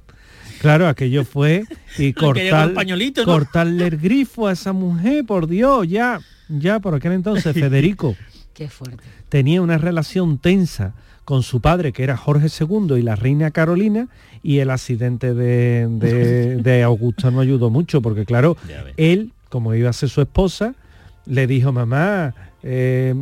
[0.60, 1.64] Claro, aquello fue
[1.98, 3.32] y cortar, el pañolito, ¿no?
[3.32, 8.16] cortarle el grifo a esa mujer, por Dios, ya, ya por aquel entonces Federico
[8.54, 9.04] Qué fuerte.
[9.28, 10.94] tenía una relación tensa
[11.28, 14.08] con su padre, que era Jorge II, y la reina Carolina,
[14.42, 18.56] y el accidente de, de, de Augusta no ayudó mucho, porque claro,
[18.96, 20.74] él, como iba a ser su esposa,
[21.26, 23.14] le dijo, mamá, eh,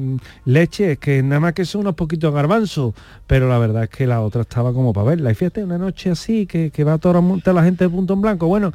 [0.44, 2.94] leche, es que nada más que son unos poquitos garbanzos,
[3.26, 5.32] pero la verdad es que la otra estaba como para verla.
[5.32, 7.20] Y fíjate, una noche así, que, que va toda
[7.52, 8.46] la- gente de punto en blanco.
[8.46, 8.72] Bueno,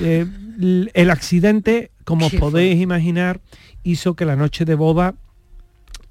[0.00, 0.26] eh,
[0.94, 3.40] el accidente, como os podéis imaginar,
[3.82, 5.16] hizo que la noche de boda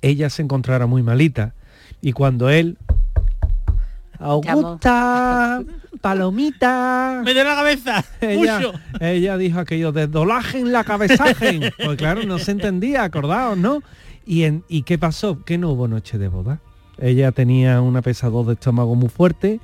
[0.02, 1.54] ella se encontrara muy malita.
[2.02, 2.78] Y cuando él,
[4.20, 5.64] Augusta,
[6.02, 8.04] palomita, Me dio la cabeza.
[8.22, 8.74] ella, Mucho.
[9.00, 11.72] ella dijo aquello de dolajen la cabezajen.
[11.84, 13.82] Pues claro, no se entendía, acordaos, ¿no?
[14.26, 15.44] ¿Y, en, ¿Y qué pasó?
[15.44, 16.60] Que no hubo noche de boda.
[17.00, 19.60] Ella tenía una pesadez de estómago muy fuerte,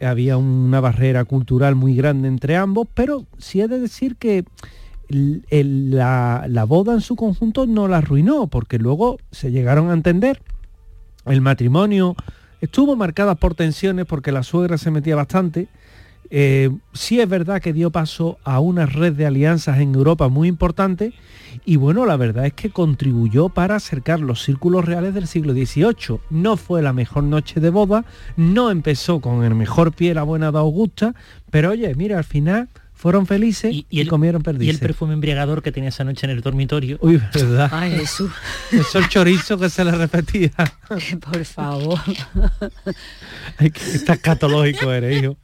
[0.00, 4.44] había una barrera cultural muy grande entre ambos, pero sí he de decir que
[5.08, 9.90] el- el- la, la boda en su conjunto no la arruinó, porque luego se llegaron
[9.90, 10.42] a entender.
[11.26, 12.16] El matrimonio
[12.60, 15.68] estuvo marcada por tensiones porque la suegra se metía bastante.
[16.32, 20.46] Eh, sí es verdad que dio paso a una red de alianzas en Europa muy
[20.46, 21.12] importante
[21.64, 26.20] y bueno, la verdad es que contribuyó para acercar los círculos reales del siglo XVIII.
[26.30, 28.04] No fue la mejor noche de boda,
[28.36, 31.14] no empezó con el mejor pie la buena de Augusta,
[31.50, 32.68] pero oye, mira, al final
[33.00, 34.78] fueron felices y, comieron Y el perdices.
[34.78, 36.98] perfume embriagador que tenía esa noche en el dormitorio.
[37.00, 37.70] Uy, verdad.
[37.72, 38.30] Ay, Jesús.
[38.70, 40.50] Eso el chorizo que se le repetía.
[41.20, 41.98] Por favor.
[43.56, 45.36] Ay, escatológico eres, hijo.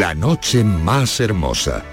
[0.00, 1.84] La noche más hermosa.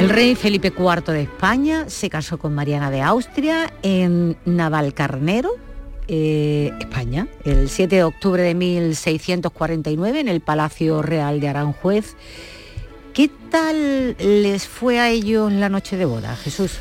[0.00, 5.50] El rey Felipe IV de España se casó con Mariana de Austria en Navalcarnero,
[6.08, 12.16] eh, España, el 7 de octubre de 1649 en el Palacio Real de Aranjuez.
[13.12, 16.78] ¿Qué tal les fue a ellos la noche de boda, Jesús?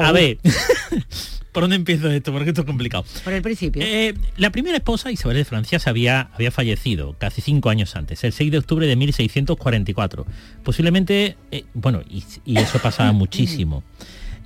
[0.00, 0.38] A ver,
[1.58, 2.30] ¿por dónde empiezo esto?
[2.32, 3.04] Porque esto es complicado.
[3.24, 3.82] Por el principio.
[3.84, 8.22] Eh, la primera esposa, Isabel de Francia, se había, había fallecido casi cinco años antes,
[8.22, 10.24] el 6 de octubre de 1644.
[10.62, 13.82] Posiblemente, eh, bueno, y, y eso pasaba muchísimo.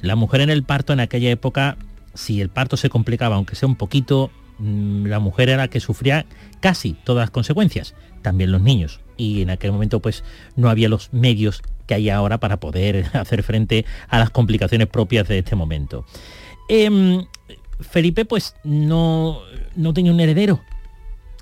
[0.00, 1.76] La mujer en el parto en aquella época,
[2.14, 5.80] si el parto se complicaba, aunque sea un poquito, mm, la mujer era la que
[5.80, 6.24] sufría
[6.60, 9.00] casi todas las consecuencias, también los niños.
[9.18, 10.24] Y en aquel momento pues
[10.56, 15.28] no había los medios que hay ahora para poder hacer frente a las complicaciones propias
[15.28, 16.06] de este momento.
[16.74, 17.26] Em,
[17.80, 19.40] Felipe pues no,
[19.76, 20.62] no tenía un heredero.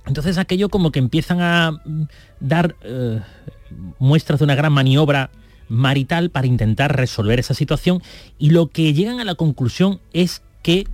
[0.05, 1.81] Entonces aquello como que empiezan a
[2.40, 3.21] dar eh,
[4.01, 5.31] muestras de una gran maniobra
[5.69, 8.03] marital para intentar resolver esa situación
[8.40, 10.88] y lo que llegan a la conclusión es que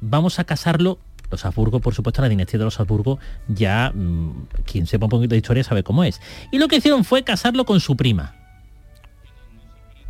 [0.00, 1.00] vamos a casarlo
[1.32, 3.18] los Habsburgo, por supuesto, la dinastía de los Habsburgo,
[3.48, 6.20] ya mm, quien sepa un poquito de historia sabe cómo es.
[6.52, 8.36] Y lo que hicieron fue casarlo con su prima.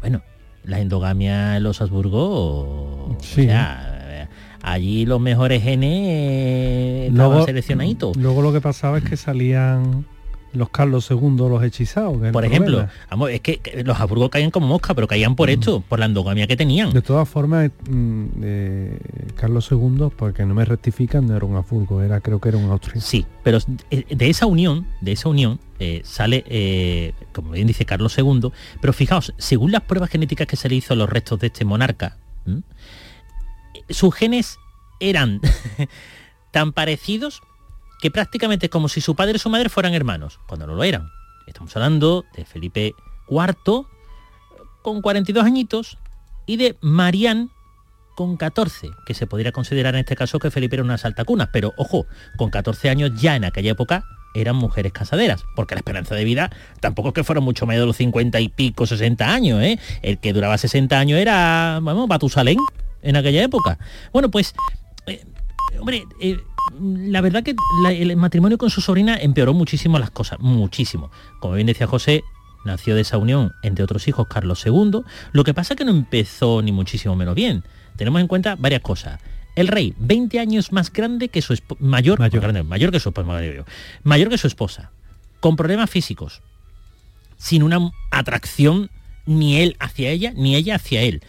[0.00, 0.20] Bueno,
[0.64, 4.28] la endogamia en los Habsburgo, o sea, eh,
[4.62, 8.16] allí los mejores genes estaban seleccionaditos.
[8.16, 10.06] luego lo que pasaba es que salían
[10.52, 12.16] los Carlos II, los hechizados.
[12.32, 15.98] Por ejemplo, vamos, es que los Habsburgo caían como mosca, pero caían por esto, por
[15.98, 16.92] la endogamia que tenían.
[16.92, 18.98] De todas formas, mm, eh,
[19.36, 22.70] Carlos II, porque no me rectifican, no era un Habsburgo, era, creo que era un
[22.70, 23.00] Austria.
[23.00, 23.58] Sí, pero
[23.90, 28.92] de esa unión, de esa unión eh, sale, eh, como bien dice Carlos II, pero
[28.92, 32.18] fijaos, según las pruebas genéticas que se le hizo a los restos de este monarca,
[33.88, 34.58] sus genes
[35.00, 35.40] eran
[36.50, 37.42] tan parecidos
[38.02, 40.82] que prácticamente es como si su padre y su madre fueran hermanos, cuando no lo
[40.82, 41.08] eran.
[41.46, 42.96] Estamos hablando de Felipe
[43.30, 43.86] IV
[44.82, 45.98] con 42 añitos
[46.44, 47.48] y de Marianne
[48.16, 51.74] con 14, que se podría considerar en este caso que Felipe era una saltacunas, pero
[51.76, 54.02] ojo, con 14 años ya en aquella época
[54.34, 57.86] eran mujeres casaderas, porque la esperanza de vida tampoco es que fuera mucho mayor de
[57.86, 59.78] los 50 y pico, 60 años, ¿eh?
[60.02, 62.58] El que duraba 60 años era, vamos, Batusalén
[63.00, 63.78] en aquella época.
[64.12, 64.54] Bueno, pues,
[65.06, 65.24] eh,
[65.78, 66.40] hombre, eh,
[66.80, 71.10] la verdad que la- el matrimonio con su sobrina empeoró muchísimo las cosas, muchísimo.
[71.40, 72.22] Como bien decía José,
[72.64, 75.02] nació de esa unión, entre otros hijos, Carlos II.
[75.32, 77.64] Lo que pasa que no empezó ni muchísimo menos bien.
[77.96, 79.20] Tenemos en cuenta varias cosas.
[79.54, 83.28] El rey, 20 años más grande que su esposa, mayor, grande, mayor que su esposa,
[84.02, 84.90] mayor que su esposa,
[85.40, 86.40] con problemas físicos,
[87.36, 88.90] sin una atracción
[89.26, 91.22] ni él hacia ella, ni ella hacia él.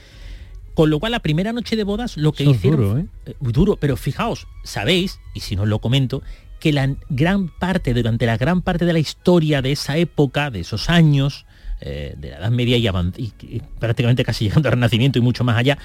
[0.74, 2.80] Con lo cual, la primera noche de bodas, lo que Eso es hicieron...
[2.82, 3.06] duro, ¿eh?
[3.28, 6.22] eh, muy duro, pero fijaos, sabéis, y si no os lo comento,
[6.60, 10.62] que la gran parte, durante la gran parte de la historia de esa época, de
[10.62, 11.46] esos años,
[11.82, 15.22] eh, de la Edad Media y, avan- y- y prácticamente casi llegando al Renacimiento y
[15.22, 15.78] mucho más allá,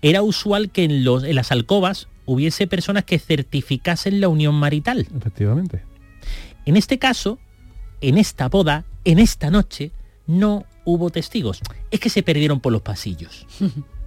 [0.00, 5.06] era usual que en, los, en las alcobas hubiese personas que certificasen la unión marital.
[5.16, 5.82] Efectivamente.
[6.64, 7.38] En este caso,
[8.00, 9.90] en esta boda, en esta noche,
[10.26, 11.60] no hubo testigos.
[11.90, 13.46] Es que se perdieron por los pasillos.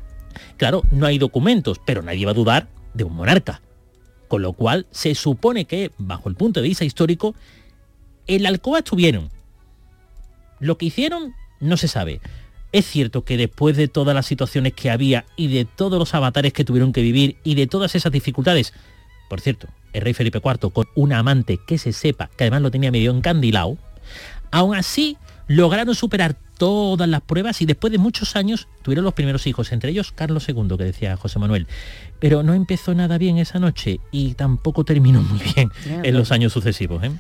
[0.57, 3.61] Claro, no hay documentos, pero nadie va a dudar de un monarca.
[4.27, 7.35] Con lo cual, se supone que, bajo el punto de vista histórico,
[8.27, 9.29] en la alcoba estuvieron.
[10.59, 12.21] Lo que hicieron no se sabe.
[12.71, 16.53] Es cierto que después de todas las situaciones que había y de todos los avatares
[16.53, 18.73] que tuvieron que vivir y de todas esas dificultades,
[19.29, 22.71] por cierto, el rey Felipe IV con una amante que se sepa, que además lo
[22.71, 23.77] tenía medio encandilado,
[24.51, 29.45] aún así lograron superar todas las pruebas y después de muchos años tuvieron los primeros
[29.47, 31.67] hijos, entre ellos Carlos II, que decía José Manuel.
[32.19, 36.53] Pero no empezó nada bien esa noche y tampoco terminó muy bien en los años
[36.53, 37.03] sucesivos.
[37.03, 37.11] ¿eh?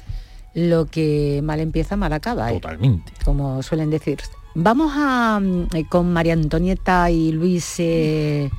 [0.53, 2.51] Lo que mal empieza, mal acaba.
[2.51, 2.55] ¿eh?
[2.55, 3.11] Totalmente.
[3.23, 4.19] Como suelen decir.
[4.55, 8.49] Vamos a mm, eh, con María Antonieta y Luis eh,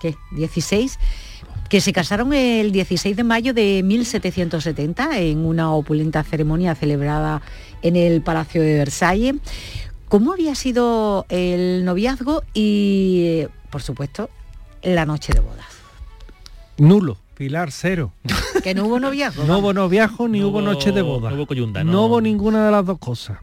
[0.00, 0.16] ¿qué?
[0.32, 0.98] 16
[1.68, 7.42] que se casaron el 16 de mayo de 1770 en una opulenta ceremonia celebrada
[7.82, 9.34] en el Palacio de Versalles.
[10.08, 14.30] ¿Cómo había sido el noviazgo y, por supuesto,
[14.82, 15.66] la noche de bodas?
[16.78, 18.12] Nulo, Pilar, cero.
[18.62, 19.44] Que no hubo noviazgo.
[19.44, 21.30] No hubo noviajo ni No hubo hubo- noche de boda.
[21.30, 21.92] no hubo coyunda, no.
[21.92, 22.04] no.
[22.06, 23.38] hubo ninguna de las dos cosas.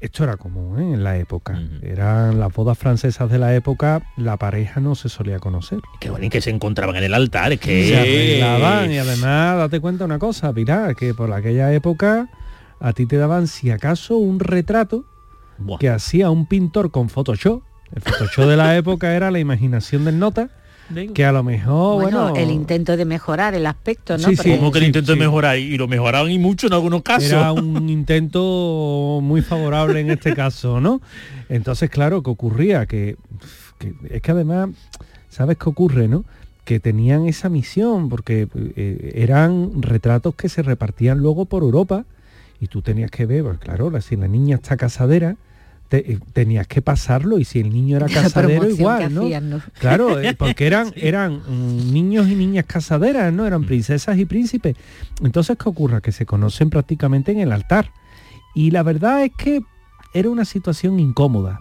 [0.00, 0.94] Esto era común ¿eh?
[0.94, 1.60] en la época.
[1.82, 5.80] Eran las bodas francesas de la época, la pareja no se solía conocer.
[6.00, 7.88] Qué bueno, y que se encontraban en el altar, es que...
[7.88, 12.28] Se arreglaban y además date cuenta una cosa, Pilar, que por aquella época
[12.80, 15.04] a ti te daban si acaso un retrato
[15.58, 15.78] Buah.
[15.78, 17.62] que hacía un pintor con Photoshop.
[17.92, 20.50] El Photoshop de la época era la imaginación del nota,
[21.14, 24.28] que a lo mejor, bueno, bueno, el intento de mejorar el aspecto, ¿no?
[24.28, 27.32] Sí, Como que el intento de mejorar y lo mejoraron y mucho en algunos casos.
[27.32, 31.00] Era un intento muy favorable en este caso, ¿no?
[31.48, 33.16] Entonces, claro, que ocurría que,
[33.78, 34.70] que es que además,
[35.28, 36.24] ¿sabes qué ocurre, no?
[36.64, 42.04] Que tenían esa misión, porque eh, eran retratos que se repartían luego por Europa
[42.60, 45.36] y tú tenías que ver, pues claro, la- si la niña está casadera,
[45.88, 48.06] te- eh, tenías que pasarlo y si el niño era
[48.54, 49.22] casadero igual, ¿no?
[49.22, 49.60] hacían, ¿no?
[49.78, 53.46] Claro, eh, porque eran, eran mm, niños y niñas casaderas, ¿no?
[53.46, 54.76] Eran princesas y príncipes.
[55.22, 56.00] Entonces, ¿qué ocurre?
[56.00, 57.90] Que se conocen prácticamente en el altar.
[58.54, 59.60] Y la verdad es que
[60.14, 61.60] era una situación incómoda,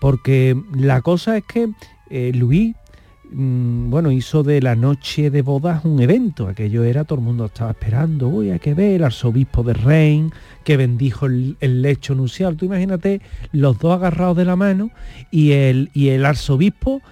[0.00, 1.70] porque la cosa es que
[2.10, 2.85] eh, Luis, mm,
[3.32, 6.48] bueno, hizo de la noche de bodas un evento.
[6.48, 10.32] Aquello era, todo el mundo estaba esperando, uy, hay que ver el arzobispo de Reims,
[10.64, 12.56] que bendijo el, el lecho nupcial.
[12.56, 13.20] Tú imagínate
[13.52, 14.90] los dos agarrados de la mano
[15.30, 17.02] y el, y el arzobispo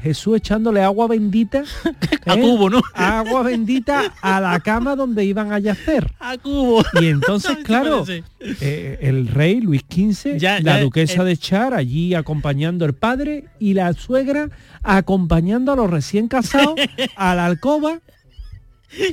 [0.00, 1.64] Jesús echándole agua bendita
[2.26, 2.40] A ¿eh?
[2.40, 2.82] cubo, ¿no?
[2.94, 6.12] Agua bendita a la cama donde iban a yacer.
[6.20, 6.84] A cubo.
[7.00, 8.04] Y entonces, claro,
[8.40, 11.26] eh, el rey Luis XV, Ya, la ya, duquesa eh.
[11.26, 14.50] de Char allí acompañando al padre y la suegra
[14.82, 16.74] acompañando a los recién casados
[17.16, 18.00] a la alcoba.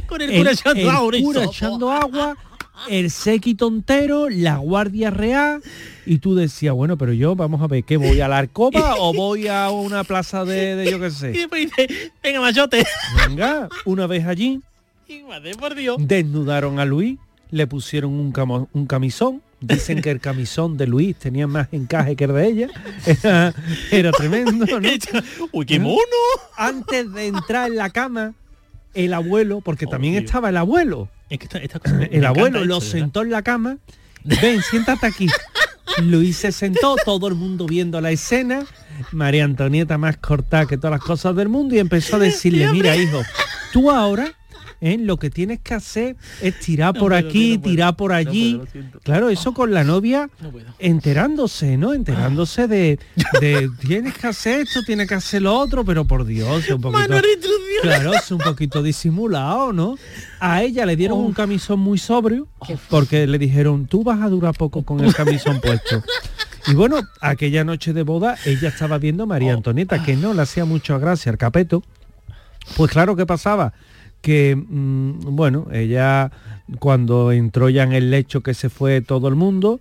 [0.07, 2.37] Con el cura echando el agua, cura echando agua,
[2.89, 5.61] el séquito entero, la guardia real.
[6.05, 9.13] Y tú decías, bueno, pero yo, vamos a ver, ¿qué voy a la alcoba o
[9.13, 11.27] voy a una plaza de, de yo qué Y sé?
[11.31, 12.83] después dice, venga machote.
[13.27, 14.61] Venga, una vez allí,
[15.07, 15.97] Y madre, por Dios.
[15.99, 17.17] desnudaron a Luis
[17.51, 19.41] le pusieron un, camo- un camisón.
[19.61, 22.69] Dicen que el camisón de Luis tenía más encaje que el de ella.
[23.05, 23.53] Era,
[23.89, 24.89] era tremendo, ¿no?
[25.53, 26.01] ¡Uy, qué mono!
[26.57, 28.33] Antes de entrar en la cama,
[28.93, 30.25] el abuelo, porque también Dios.
[30.25, 31.07] estaba el abuelo.
[31.29, 33.77] Es que esta- esta cosa me- me El abuelo lo sentó en la cama.
[34.23, 35.27] Ven, siéntate aquí.
[36.01, 38.65] Luis se sentó, todo el mundo viendo la escena.
[39.11, 42.95] María Antonieta más cortada que todas las cosas del mundo y empezó a decirle, mira
[42.95, 43.21] hijo,
[43.73, 44.33] tú ahora
[44.81, 44.97] ¿eh?
[44.97, 48.61] lo que tienes que hacer es tirar por puedo, aquí, no tirar por no allí.
[48.71, 50.29] puedo, claro, eso con la novia
[50.79, 51.93] enterándose, ¿no?
[51.93, 52.99] Enterándose de,
[53.41, 57.07] de tienes que hacer esto, tienes que hacer lo otro, pero por Dios, un poquito.
[57.81, 59.97] Claro, es un poquito disimulado, ¿no?
[60.39, 62.47] A ella le dieron un camisón muy sobrio
[62.89, 66.03] porque le dijeron, tú vas a durar poco con el camisón puesto.
[66.67, 70.41] Y bueno, aquella noche de boda ella estaba viendo a María Antonieta, que no le
[70.41, 71.83] hacía mucha gracia al capeto.
[72.75, 73.73] Pues claro, ¿qué pasaba?
[74.21, 76.31] Que, mm, bueno, ella
[76.79, 79.79] cuando entró ya en el lecho que se fue todo el mundo,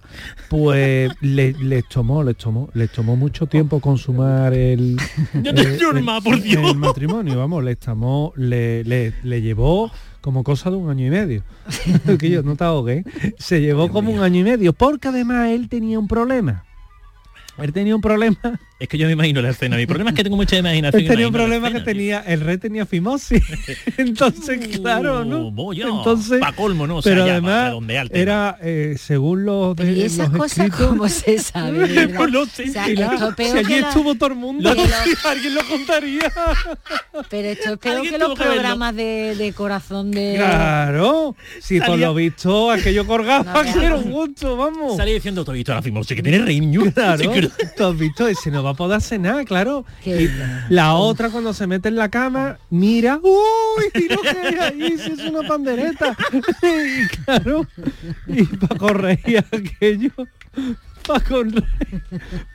[0.51, 4.99] pues le, les tomó, les tomó, les tomó mucho tiempo consumar el,
[5.33, 5.77] el-
[6.77, 11.43] matrimonio, vamos, le tomó, le, le, le llevó como cosa de un año y medio.
[12.19, 13.05] que yo no te ahogué.
[13.39, 16.65] Se llevó como un año y medio, porque además él tenía un problema.
[17.59, 18.37] Él tenía un problema.
[18.81, 19.77] Es que yo me imagino la escena.
[19.77, 21.07] Mi problema es que tengo mucha imaginación.
[21.07, 23.41] Tenía un problema que escena, tenía, el rey tenía fimosis.
[23.97, 25.47] Entonces, claro, ¿no?
[25.47, 26.97] Uh, boya, Entonces, pa' colmo, ¿no?
[26.97, 27.73] O sea, pero además
[28.11, 32.09] era, eh, según los de Y esas los cosas escritos- como se sabe.
[32.09, 34.83] Pues no sé, O sea, si allí que la- estuvo todo el mundo, que
[35.29, 36.33] alguien lo contaría.
[37.31, 40.35] Pero esto es peor que los que programas de, de corazón de...
[40.37, 44.97] Claro, si por Salía- lo visto aquello colgaba, No, que era un gusto, vamos.
[44.97, 46.83] Salí diciendo, ¿tú has visto la fimosis que tiene riño?
[46.93, 49.85] Claro, que- tú has visto, ese no va a poder hacer nada, claro.
[50.05, 50.29] Y
[50.69, 55.13] la otra cuando se mete en la cama, mira, uy, lo que hay ahí, si
[55.13, 56.17] es una pandereta.
[56.63, 57.67] y claro,
[58.27, 60.13] y Paco reía aquello.
[61.07, 61.43] Paco,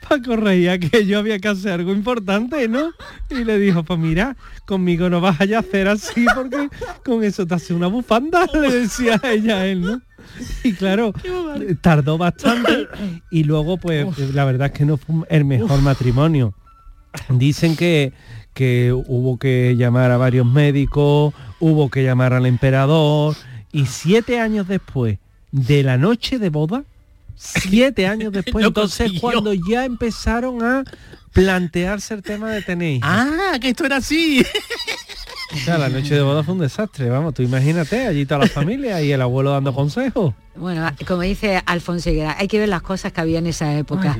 [0.07, 2.91] Paco reía aquello había que hacer algo importante, ¿no?
[3.29, 6.69] Y le dijo, pues mira, conmigo no vas a hacer así porque
[7.05, 10.01] con eso te hace una bufanda, le decía a ella a él, ¿no?
[10.63, 11.13] Y claro,
[11.81, 12.87] tardó bastante
[13.31, 16.53] y luego pues la verdad es que no fue el mejor matrimonio.
[17.29, 18.13] Dicen que,
[18.53, 23.35] que hubo que llamar a varios médicos, hubo que llamar al emperador
[23.71, 25.17] y siete años después
[25.51, 26.83] de la noche de boda,
[27.35, 29.21] siete años después, entonces consiguió.
[29.21, 30.83] cuando ya empezaron a
[31.33, 33.09] plantearse el tema de tener hijos.
[33.11, 34.45] Ah, que esto era así.
[35.51, 38.47] O sea, la noche de boda fue un desastre, vamos, tú imagínate, allí toda la
[38.47, 40.33] familia y el abuelo dando consejos.
[40.55, 44.17] Bueno, como dice Alfonso Higuera, hay que ver las cosas que había en esa época.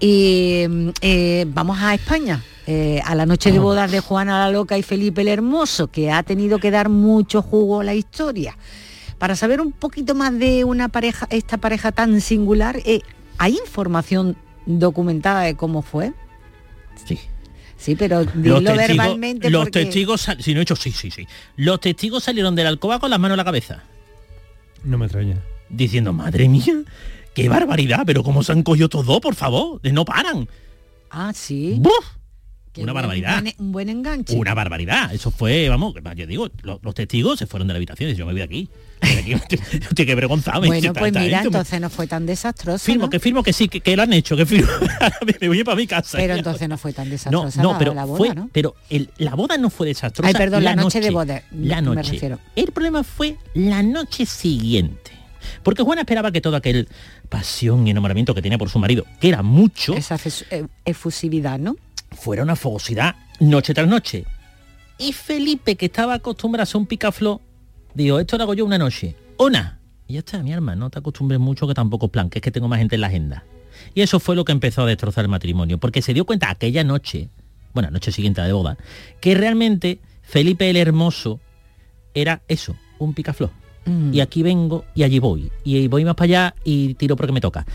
[0.00, 4.50] y mm, eh, vamos a España, eh, a la noche de bodas de Juana la
[4.50, 8.56] Loca y Felipe el Hermoso, que ha tenido que dar mucho jugo a la historia.
[9.18, 13.02] Para saber un poquito más de una pareja, esta pareja tan singular, eh,
[13.38, 16.12] ¿hay información documentada de cómo fue?
[17.06, 17.20] Sí.
[17.76, 19.84] Sí, pero dilo verbalmente los porque...
[19.84, 21.26] testigos, sal- si no he hecho, sí, sí, sí.
[21.56, 23.82] Los testigos salieron de la alcoba con las manos en la cabeza,
[24.84, 25.36] No me extraña.
[25.68, 26.82] diciendo, madre mía,
[27.34, 30.48] qué barbaridad, pero cómo se han cogido todos dos, por favor, no paran.
[31.10, 31.76] Ah, sí.
[31.78, 31.92] ¡Buf!
[32.74, 33.44] Qué Una buen- barbaridad.
[33.58, 34.34] un buen enganche.
[34.34, 35.14] Una barbaridad.
[35.14, 38.26] Eso fue, vamos, yo digo, lo- los, testigos se fueron de la habitación y yo
[38.26, 38.68] me voy de aquí.
[39.00, 40.62] Aquí Hostia, qué vergonzado.
[40.66, 42.84] Bueno, pues mira, me- entonces no fue tan desastroso.
[42.84, 43.10] Firmo, ¿no?
[43.10, 44.66] que firmo que sí, que, que lo han hecho, que firmo.
[45.40, 46.18] me voy para mi casa.
[46.18, 48.50] Pero entonces no fue tan no, desastrosa no, la, pero la boda, fue, ¿no?
[48.52, 50.26] pero el- la boda no fue desastrosa.
[50.28, 52.10] Ay, perdón, la noche de boda, La me noche.
[52.12, 52.40] refiero.
[52.56, 55.12] El problema fue la noche siguiente.
[55.62, 56.88] Porque Juana esperaba que todo aquel
[57.28, 60.18] pasión y enamoramiento que tenía por su marido, que era mucho, Esa
[60.50, 61.76] eh, efusividad, ¿no?
[62.14, 64.24] Fuera una fogosidad noche tras noche.
[64.98, 67.40] Y Felipe, que estaba acostumbrado a ser un picaflor,
[67.94, 69.16] dijo, esto lo hago yo una noche.
[69.38, 69.80] Una.
[70.06, 72.42] Y ya está, mi hermano, no te acostumbres mucho que tampoco es plan, que es
[72.42, 73.44] que tengo más gente en la agenda.
[73.94, 76.84] Y eso fue lo que empezó a destrozar el matrimonio, porque se dio cuenta aquella
[76.84, 77.28] noche,
[77.72, 78.76] bueno, noche siguiente de boda,
[79.20, 81.40] que realmente Felipe el Hermoso
[82.12, 83.50] era eso, un picaflor.
[83.86, 84.14] Mm.
[84.14, 85.50] Y aquí vengo y allí voy.
[85.64, 87.66] Y voy más para allá y tiro porque me toca.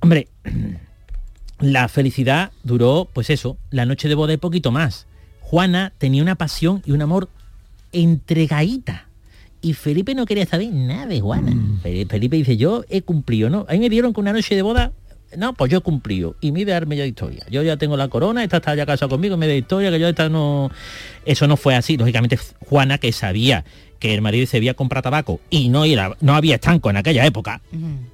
[0.00, 0.28] Hombre,
[1.60, 5.06] la felicidad duró, pues eso, la noche de boda y poquito más.
[5.40, 7.28] Juana tenía una pasión y un amor
[7.92, 9.06] entregadita.
[9.62, 11.52] Y Felipe no quería saber nada de Juana.
[11.82, 13.66] Fe- Felipe dice, yo he cumplido, ¿no?
[13.68, 14.92] A mí me dieron que una noche de boda,
[15.36, 16.34] no, pues yo he cumplido.
[16.40, 17.44] Y me darme ya de historia.
[17.50, 20.08] Yo ya tengo la corona, esta está ya casada conmigo, me da historia, que yo
[20.08, 20.70] esta no...
[21.26, 21.98] Eso no fue así.
[21.98, 23.64] Lógicamente, Juana, que sabía
[24.00, 27.24] que el marido se había comprado tabaco y no, era, no había estanco en aquella
[27.24, 27.60] época,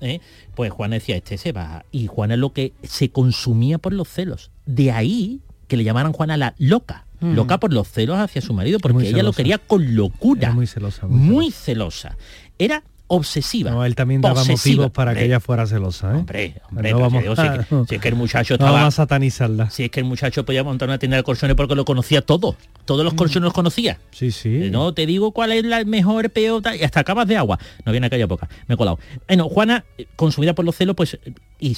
[0.02, 0.20] ¿eh?
[0.54, 1.86] pues Juana decía, este se va.
[1.92, 4.50] Y Juana es lo que se consumía por los celos.
[4.66, 7.04] De ahí que le llamaran Juana la loca.
[7.18, 10.48] Loca por los celos hacia su marido, porque ella lo quería con locura.
[10.48, 11.06] Era muy celosa.
[11.06, 12.18] muy Muy celosa.
[12.58, 13.70] Era obsesiva.
[13.70, 14.82] No, él también daba posesiva.
[14.82, 16.18] motivos para que ella fuera celosa, ¿eh?
[16.18, 18.72] Hombre, hombre, no vamos digo, si, es que, si es que el muchacho no estaba...
[18.72, 19.70] vamos a satanizarla.
[19.70, 22.56] Si es que el muchacho podía montar una tienda de colchones porque lo conocía todo.
[22.84, 23.98] Todos los colchones los conocía.
[24.10, 24.70] Sí, sí.
[24.70, 27.58] No te digo cuál es la mejor, peor, y hasta acabas de agua.
[27.84, 28.98] No viene aquella época, me he colado.
[29.28, 31.76] Bueno, Juana, eh, consumida por los celos, pues, eh, y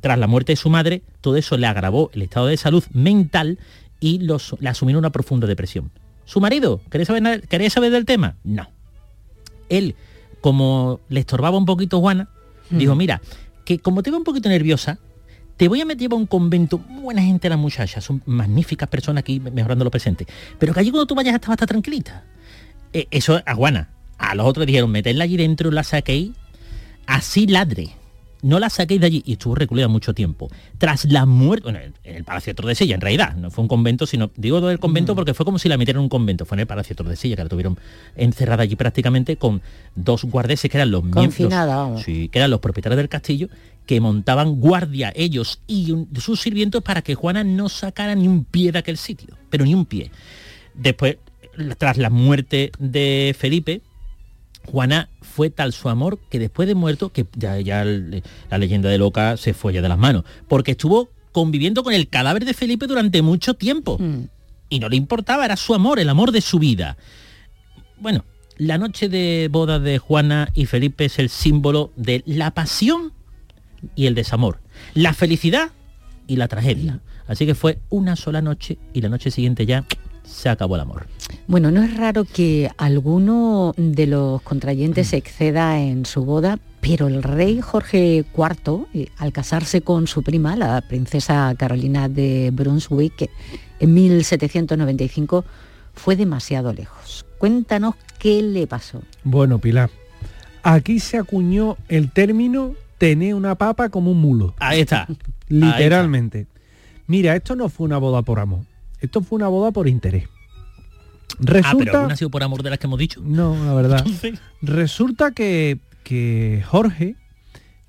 [0.00, 3.58] tras la muerte de su madre, todo eso le agravó el estado de salud mental
[4.00, 5.90] y los, le asumió una profunda depresión.
[6.24, 6.80] ¿Su marido?
[6.90, 8.36] ¿Queréis saber, ¿Queréis saber del tema?
[8.44, 8.68] No.
[9.68, 9.96] Él,
[10.40, 12.28] como le estorbaba un poquito Juana,
[12.70, 13.20] dijo, mira,
[13.64, 14.98] que como te veo un poquito nerviosa,
[15.56, 19.40] te voy a meter a un convento, buena gente las muchachas, son magníficas personas aquí
[19.40, 20.26] mejorando lo presente,
[20.58, 22.24] pero que allí cuando tú vayas hasta estar tranquilita.
[22.92, 23.90] Eh, eso a Juana.
[24.18, 26.32] A los otros dijeron, meterla allí dentro, la saquéis,
[27.06, 27.90] así ladre.
[28.42, 30.48] No la saquéis de allí y estuvo recluida mucho tiempo.
[30.78, 34.06] Tras la muerte, bueno, en el Palacio de Tordesillas, en realidad, no fue un convento,
[34.06, 36.60] sino, digo del convento porque fue como si la metieran en un convento, fue en
[36.60, 37.78] el Palacio de Tordesillas, que la tuvieron
[38.16, 39.60] encerrada allí prácticamente con
[39.96, 43.48] dos guardeses que eran los miembros, Confinada, sí, que eran los propietarios del castillo,
[43.86, 48.44] que montaban guardia ellos y un- sus sirvientos para que Juana no sacara ni un
[48.44, 50.10] pie de aquel sitio, pero ni un pie.
[50.74, 51.16] Después,
[51.78, 53.80] tras la muerte de Felipe,
[54.66, 58.88] Juana fue tal su amor que después de muerto, que ya, ya el- la leyenda
[58.88, 62.54] de Loca se fue ya de las manos, porque estuvo conviviendo con el cadáver de
[62.54, 63.98] Felipe durante mucho tiempo.
[64.68, 66.96] Y no le importaba, era su amor, el amor de su vida.
[68.00, 68.24] Bueno,
[68.56, 73.12] la noche de boda de Juana y Felipe es el símbolo de la pasión
[73.94, 74.60] y el desamor,
[74.94, 75.70] la felicidad
[76.26, 77.00] y la tragedia.
[77.26, 79.84] Así que fue una sola noche y la noche siguiente ya
[80.28, 81.06] se acabó el amor.
[81.46, 87.08] Bueno, no es raro que alguno de los contrayentes se exceda en su boda, pero
[87.08, 93.30] el rey Jorge IV, eh, al casarse con su prima, la princesa Carolina de Brunswick,
[93.80, 95.44] en 1795,
[95.94, 97.26] fue demasiado lejos.
[97.38, 99.02] Cuéntanos qué le pasó.
[99.24, 99.90] Bueno, Pilar,
[100.62, 104.54] aquí se acuñó el término tener una papa como un mulo.
[104.58, 105.06] Ahí está.
[105.48, 106.46] Literalmente.
[107.06, 108.60] Mira, esto no fue una boda por amor.
[109.00, 110.24] Esto fue una boda por interés.
[110.26, 111.98] Ah, pero Resulta...
[111.98, 113.20] alguna ha sido por amor de las que hemos dicho.
[113.24, 114.04] No, la verdad.
[114.04, 117.16] Resulta Resulta que, que Jorge,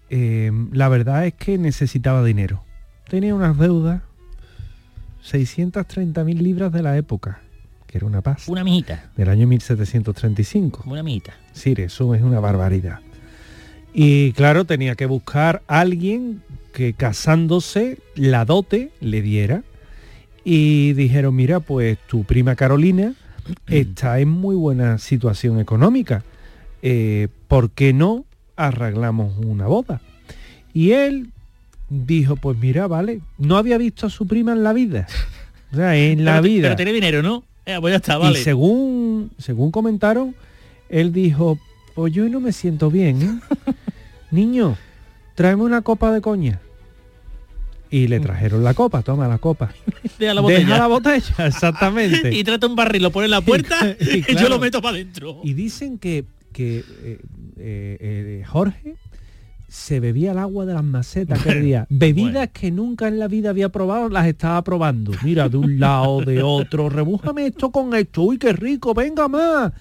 [0.09, 2.63] eh, la verdad es que necesitaba dinero.
[3.09, 4.01] Tenía unas deudas,
[5.23, 7.41] 630.000 libras de la época,
[7.87, 10.83] que era una paz, Una mijita, del año 1735.
[10.85, 11.33] una mijita.
[11.53, 12.99] Sí, eso es una barbaridad.
[13.93, 16.43] Y claro, tenía que buscar a alguien
[16.73, 19.63] que casándose la dote le diera.
[20.51, 23.13] Y dijeron, mira, pues tu prima Carolina
[23.67, 26.23] está en muy buena situación económica.
[26.81, 28.25] Eh, ¿Por qué no
[28.55, 30.01] arreglamos una boda?
[30.73, 31.29] Y él
[31.87, 35.05] dijo, pues mira, vale, no había visto a su prima en la vida.
[35.71, 36.63] O sea, en la pero, vida.
[36.63, 37.43] Pero tiene dinero, ¿no?
[37.67, 38.39] Eh, pues ya está, vale.
[38.39, 40.33] Y según, según comentaron,
[40.89, 41.59] él dijo,
[41.93, 43.73] pues yo no me siento bien, ¿eh?
[44.31, 44.77] Niño,
[45.35, 46.59] tráeme una copa de coña.
[47.91, 49.73] Y le trajeron la copa, toma la copa.
[50.19, 50.59] Deja la botella.
[50.59, 52.35] Deja la botella, exactamente.
[52.35, 54.95] y trata un barril, lo pone en la puerta Y y, yo lo meto para
[54.95, 55.41] adentro.
[55.43, 57.19] Y dicen que, que eh,
[57.57, 58.95] eh, eh, Jorge
[59.67, 61.85] se bebía el agua de las macetas día.
[61.89, 65.11] Bebidas que nunca en la vida había probado, las estaba probando.
[65.23, 66.89] Mira, de un lado, de otro.
[66.89, 68.23] Rebújame esto con esto.
[68.23, 69.71] Uy, qué rico, venga más.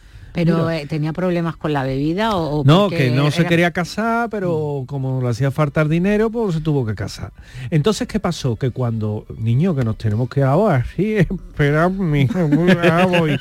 [0.45, 4.29] Pero eh, tenía problemas con la bebida o, o No, que no se quería casar,
[4.31, 7.33] pero como le hacía faltar dinero, pues se tuvo que casar.
[7.71, 8.57] Entonces, ¿qué pasó?
[8.57, 13.39] Que cuando, niño, que nos tenemos que ahogar, sí, espera, mija, muy bravo, y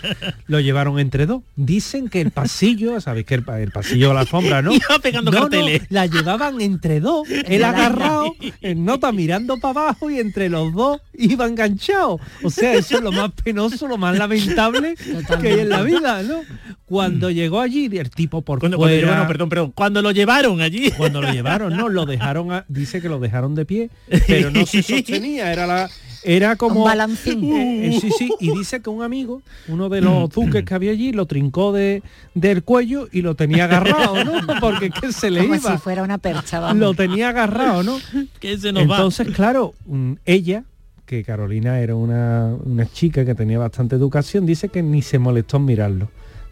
[0.47, 1.41] lo llevaron entre dos.
[1.55, 4.73] Dicen que el pasillo, ¿sabéis que el, pa- el pasillo de la alfombra, no?
[4.73, 10.09] Iba pegando No, no, la llevaban entre dos, él agarrado, en nota mirando para abajo
[10.09, 12.19] y entre los dos iba enganchado.
[12.43, 14.95] O sea, eso es lo más penoso, lo más lamentable
[15.41, 16.41] que hay en la vida, ¿no?
[16.87, 19.07] Cuando llegó allí, el tipo por Cuando, cuando fuera...
[19.07, 20.89] llevaron, perdón, perdón, cuando lo llevaron allí.
[20.97, 23.89] Cuando lo llevaron, no, lo dejaron, a- dice que lo dejaron de pie,
[24.25, 25.89] pero no se sostenía, era la,
[26.23, 27.43] era como Un balancín.
[27.43, 30.91] Eh, eh, sí, sí, y dice que un amigo, uno de los duques que había
[30.91, 34.41] allí, lo trincó de, del cuello y lo tenía agarrado, ¿no?
[34.61, 35.71] Porque que se le como iba.
[35.73, 36.77] si fuera una percha, vamos.
[36.77, 37.97] Lo tenía agarrado, ¿no?
[38.39, 38.95] que se nos va.
[38.95, 40.63] Entonces, claro, mm, ella,
[41.05, 45.57] que Carolina era una, una chica que tenía bastante educación, dice que ni se molestó
[45.57, 46.09] en mirarlo.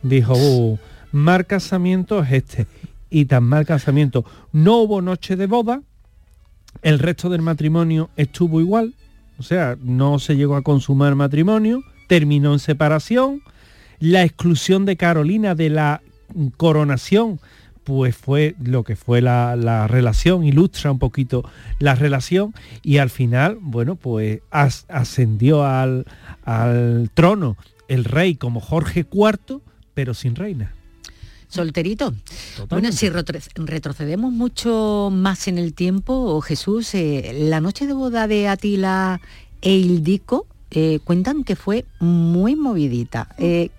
[0.07, 0.77] Dijo, "Uh,
[1.11, 2.67] mal casamiento es este.
[3.09, 4.25] Y tan mal casamiento.
[4.51, 5.81] No hubo noche de boda,
[6.81, 8.93] el resto del matrimonio estuvo igual,
[9.37, 13.41] o sea, no se llegó a consumar matrimonio, terminó en separación,
[13.99, 16.01] la exclusión de Carolina de la
[16.57, 17.39] coronación
[17.85, 21.47] pues fue lo que fue la, la relación, ilustra un poquito
[21.77, 22.53] la relación.
[22.81, 26.05] Y al final, bueno, pues as- ascendió al,
[26.43, 29.61] al trono el rey como Jorge IV,
[29.95, 30.71] pero sin reina.
[31.47, 32.13] Solterito.
[32.69, 38.27] Bueno, si retro- retrocedemos mucho más en el tiempo, Jesús, eh, la noche de boda
[38.27, 39.21] de Atila
[39.61, 43.29] e Ildico eh, cuentan que fue muy movidita.
[43.37, 43.69] Eh,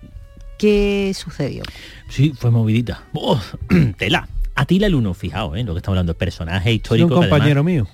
[0.57, 1.61] ¿Qué sucedió?
[2.09, 3.03] Sí, fue movidita.
[3.13, 3.39] ¡Oh!
[3.97, 4.27] tela.
[4.55, 5.63] Atila el Uno, fijaos, ¿eh?
[5.63, 7.15] lo que estamos hablando, personaje histórico.
[7.15, 7.87] un que compañero además- mío.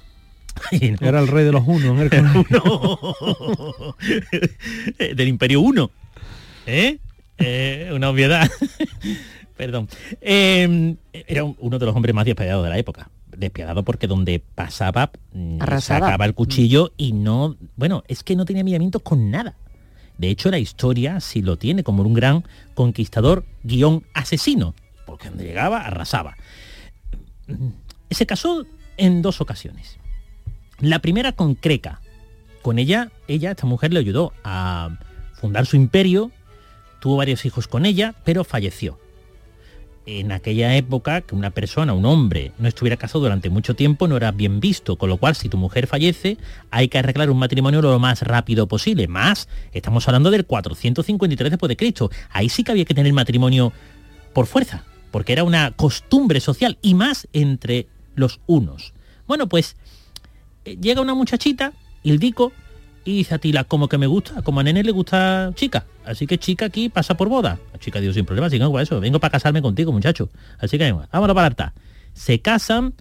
[1.02, 2.10] Era el rey de los unos en el
[5.16, 5.92] del Imperio 1.
[6.68, 7.00] ¿Eh?
[7.38, 8.50] Eh, una obviedad.
[9.58, 9.88] Perdón.
[10.22, 10.96] Eh,
[11.28, 13.10] era un- uno de los hombres más despiadados de la época.
[13.36, 16.08] Despiadado porque donde pasaba mm, Arrasaba.
[16.08, 17.56] sacaba el cuchillo y no...
[17.76, 19.56] Bueno, es que no tenía miramientos con nada.
[20.18, 22.44] De hecho, la historia sí lo tiene como un gran
[22.76, 24.76] conquistador guion asesino.
[25.06, 26.36] Porque donde llegaba, arrasaba.
[28.10, 28.66] Se casó
[28.98, 29.98] en dos ocasiones.
[30.80, 32.02] La primera con Creca.
[32.62, 34.98] Con ella, ella, esta mujer le ayudó a
[35.34, 36.32] fundar su imperio,
[37.04, 38.98] tuvo varios hijos con ella, pero falleció.
[40.06, 44.16] En aquella época, que una persona, un hombre, no estuviera casado durante mucho tiempo no
[44.16, 46.38] era bien visto, con lo cual si tu mujer fallece,
[46.72, 49.10] hay que arreglar un matrimonio lo más rápido posible.
[49.10, 52.10] Más, estamos hablando del 453 después de Cristo.
[52.30, 53.74] Ahí sí que había que tener matrimonio
[54.32, 58.94] por fuerza, porque era una costumbre social y más entre los unos.
[59.28, 59.76] Bueno, pues
[60.64, 62.54] eh, llega una muchachita, Ildico,
[63.06, 65.86] y dice a Tila, como que me gusta, como a Nene le gusta chica.
[66.06, 67.60] Así que chica aquí pasa por boda.
[67.74, 70.30] La chica dijo sin problema, no, eso, vengo para casarme contigo, muchacho.
[70.60, 71.74] Así que vámonos para altar.
[72.14, 72.94] Se casan,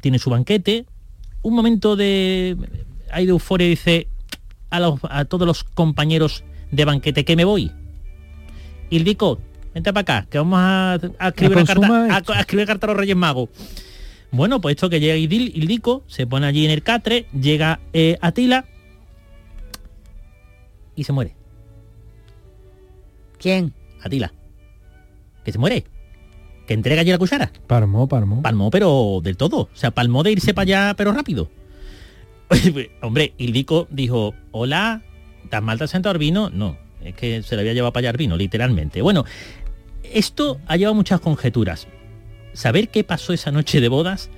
[0.00, 0.84] tiene su banquete,
[1.42, 2.56] un momento de.
[3.10, 4.08] hay de euforia dice
[4.70, 7.70] a, los- a todos los compañeros de banquete que me voy.
[8.90, 9.40] Ildico,
[9.74, 12.96] vente para acá, que vamos a, a escribir, una carta, a- escribir carta a los
[12.96, 13.48] Reyes Magos.
[14.30, 18.64] Bueno, pues esto que llega Ildico, se pone allí en el catre, llega eh, Atila
[20.94, 21.34] y se muere.
[23.38, 23.72] ¿Quién?
[24.02, 24.32] Atila.
[25.44, 25.84] Que se muere.
[26.66, 27.52] Que entrega allí la cuchara.
[27.66, 28.42] Palmó, palmó.
[28.42, 29.62] Palmó, pero del todo.
[29.62, 31.50] O sea, palmó de irse para allá, pero rápido.
[33.02, 35.02] Hombre, Ildico dijo, hola,
[35.48, 36.50] ¿tan mal te has sentado el vino?
[36.50, 39.02] No, es que se le había llevado para allá el vino, literalmente.
[39.02, 39.24] Bueno,
[40.04, 41.88] esto ha llevado muchas conjeturas.
[42.52, 44.30] Saber qué pasó esa noche de bodas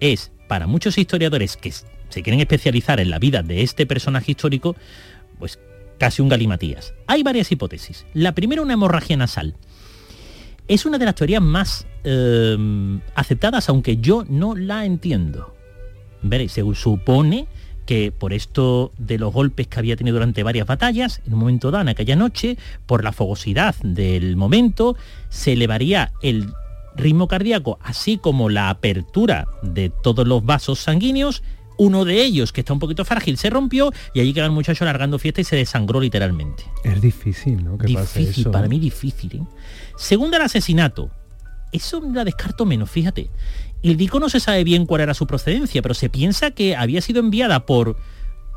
[0.00, 4.76] es, para muchos historiadores que se quieren especializar en la vida de este personaje histórico,
[5.38, 5.58] pues
[6.02, 6.94] casi un galimatías.
[7.06, 8.06] Hay varias hipótesis.
[8.12, 9.54] La primera, una hemorragia nasal.
[10.66, 15.54] Es una de las teorías más eh, aceptadas, aunque yo no la entiendo.
[16.20, 17.46] Veréis, se supone
[17.86, 21.70] que por esto de los golpes que había tenido durante varias batallas, en un momento
[21.70, 24.96] dado, en aquella noche, por la fogosidad del momento,
[25.28, 26.52] se elevaría el
[26.96, 31.44] ritmo cardíaco, así como la apertura de todos los vasos sanguíneos.
[31.82, 34.84] Uno de ellos, que está un poquito frágil, se rompió y allí quedó el muchacho
[34.84, 36.64] alargando fiesta y se desangró literalmente.
[36.84, 37.76] Es difícil, ¿no?
[37.76, 38.50] Que pase Difícil, eso.
[38.52, 39.36] para mí difícil.
[39.36, 39.42] ¿eh?
[39.96, 41.10] Segundo, el asesinato.
[41.72, 43.30] Eso la descarto menos, fíjate.
[43.82, 47.00] El Dico no se sabe bien cuál era su procedencia, pero se piensa que había
[47.00, 47.96] sido enviada por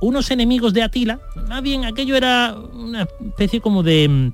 [0.01, 1.19] unos enemigos de Atila.
[1.47, 4.27] Más bien, aquello era una especie como de mm,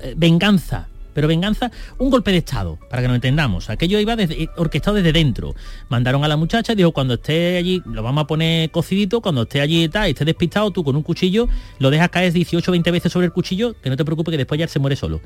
[0.00, 0.88] eh, venganza.
[1.14, 3.70] Pero venganza, un golpe de estado, para que nos entendamos.
[3.70, 5.54] Aquello iba desde, eh, orquestado desde dentro.
[5.88, 9.42] Mandaron a la muchacha y dijo, cuando esté allí, lo vamos a poner cocidito, cuando
[9.42, 11.48] esté allí y tal, y esté despistado, tú con un cuchillo,
[11.78, 14.58] lo dejas caer 18 20 veces sobre el cuchillo, que no te preocupes que después
[14.58, 15.20] ya se muere solo.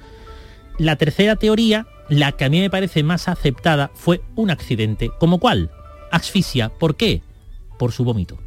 [0.78, 5.10] La tercera teoría, la que a mí me parece más aceptada, fue un accidente.
[5.18, 5.70] ¿Como cuál?
[6.10, 6.68] Asfixia.
[6.68, 7.22] ¿Por qué?
[7.78, 8.38] Por su vómito.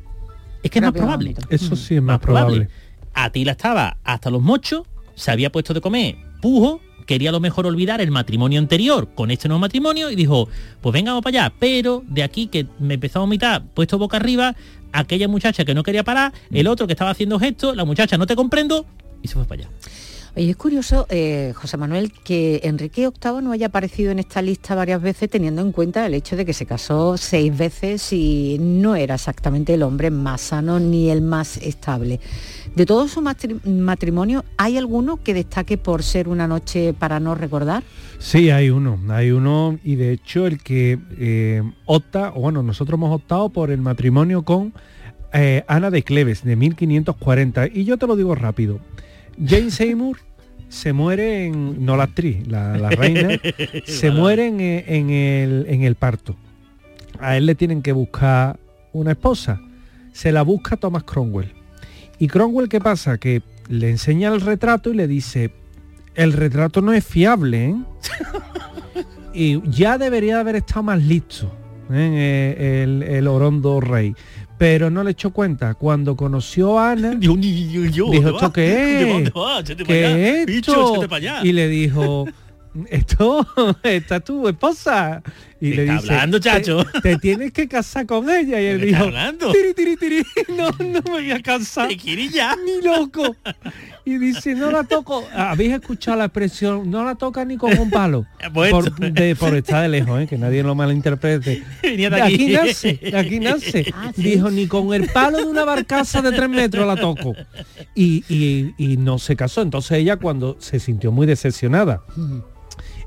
[0.61, 1.35] Es que es más probable.
[1.49, 2.67] Eso sí es más probable.
[3.13, 4.83] Atila estaba hasta los mochos,
[5.15, 9.31] se había puesto de comer pujo, quería a lo mejor olvidar el matrimonio anterior con
[9.31, 10.47] este nuevo matrimonio y dijo,
[10.79, 11.53] pues venga, vamos para allá.
[11.57, 14.55] Pero de aquí que me empezó a vomitar, puesto boca arriba,
[14.91, 18.27] aquella muchacha que no quería parar, el otro que estaba haciendo gestos, la muchacha no
[18.27, 18.85] te comprendo,
[19.23, 19.71] y se fue para allá.
[20.35, 24.75] Oye, es curioso, eh, José Manuel, que Enrique VIII no haya aparecido en esta lista
[24.75, 28.95] varias veces teniendo en cuenta el hecho de que se casó seis veces y no
[28.95, 32.19] era exactamente el hombre más sano ni el más estable.
[32.75, 37.33] De todo su matri- matrimonio, ¿hay alguno que destaque por ser una noche para no
[37.35, 37.83] recordar?
[38.19, 42.97] Sí, hay uno, hay uno y de hecho el que eh, opta, o bueno, nosotros
[42.97, 44.73] hemos optado por el matrimonio con
[45.33, 48.79] eh, Ana de Cleves de 1540 y yo te lo digo rápido.
[49.43, 50.17] Jane Seymour
[50.67, 53.39] se muere en, no la actriz, la, la reina,
[53.85, 56.35] se muere en, en el, en el parto.
[57.19, 58.59] A él le tienen que buscar
[58.93, 59.59] una esposa.
[60.13, 61.53] Se la busca Thomas Cromwell.
[62.17, 63.17] Y Cromwell, ¿qué pasa?
[63.17, 65.51] Que le enseña el retrato y le dice,
[66.15, 67.75] el retrato no es fiable, ¿eh?
[69.33, 71.51] y ya debería haber estado más listo
[71.91, 72.55] ¿eh?
[72.57, 74.15] Eh, el, el orondo rey.
[74.59, 75.73] Pero no le echó cuenta.
[75.73, 77.15] Cuando conoció a Ana,
[78.11, 79.31] dijo, ¿esto qué es?
[79.87, 80.99] ¿Qué es esto?
[81.43, 82.25] Y le dijo,
[82.89, 83.47] esto
[83.83, 85.23] está tu esposa.
[85.61, 86.85] Y ¿Qué le está dice, hablando, chacho?
[86.85, 88.61] Te, te tienes que casar con ella.
[88.61, 89.51] Y él dijo, está hablando?
[89.51, 90.23] tiri, tiri, tiri,
[90.57, 91.89] no, no me voy a casar.
[91.91, 92.55] ya?
[92.55, 93.35] Ni loco.
[94.05, 95.23] Y dice, no la toco.
[95.35, 98.25] Habéis escuchado la expresión, no la toca ni con un palo.
[98.53, 100.27] Pues por, de- por estar de lejos, ¿eh?
[100.27, 101.61] que nadie lo malinterprete.
[101.83, 102.53] Venía de De aquí aquí.
[102.53, 103.93] nace, de aquí nace.
[104.15, 107.35] Dijo, ni con el palo de una barcaza de tres metros la toco.
[107.95, 109.61] Y, y- y no se casó.
[109.61, 112.01] Entonces ella cuando se sintió muy decepcionada,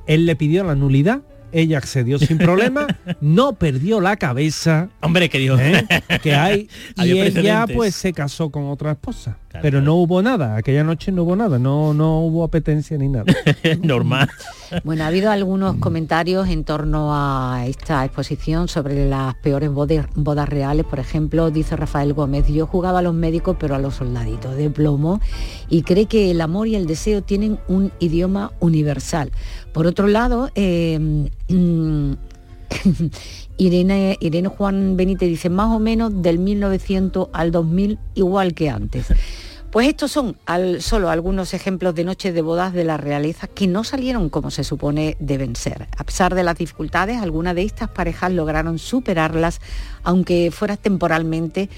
[0.06, 1.22] él le pidió la nulidad,
[1.52, 2.86] ella accedió sin problema,
[3.20, 4.88] no perdió la cabeza.
[5.00, 5.56] Hombre, que dijo.
[5.58, 5.86] ¿eh?
[6.22, 10.84] que hay y ella pues se casó con otra esposa pero no hubo nada aquella
[10.84, 13.32] noche no hubo nada no no hubo apetencia ni nada
[13.82, 14.28] normal
[14.84, 20.48] Bueno, ha habido algunos comentarios en torno a esta exposición sobre las peores bodas, bodas
[20.48, 20.86] reales.
[20.86, 24.70] Por ejemplo, dice Rafael Gómez, yo jugaba a los médicos, pero a los soldaditos de
[24.70, 25.20] plomo,
[25.68, 29.30] y cree que el amor y el deseo tienen un idioma universal.
[29.72, 32.12] Por otro lado, eh, mm,
[33.56, 39.06] Irene, Irene Juan Benítez dice, más o menos del 1900 al 2000, igual que antes.
[39.72, 43.66] Pues estos son al- solo algunos ejemplos de noches de bodas de la realeza que
[43.66, 45.88] no salieron como se supone deben ser.
[45.96, 49.62] A pesar de las dificultades, algunas de estas parejas lograron superarlas,
[50.02, 51.70] aunque fuera temporalmente,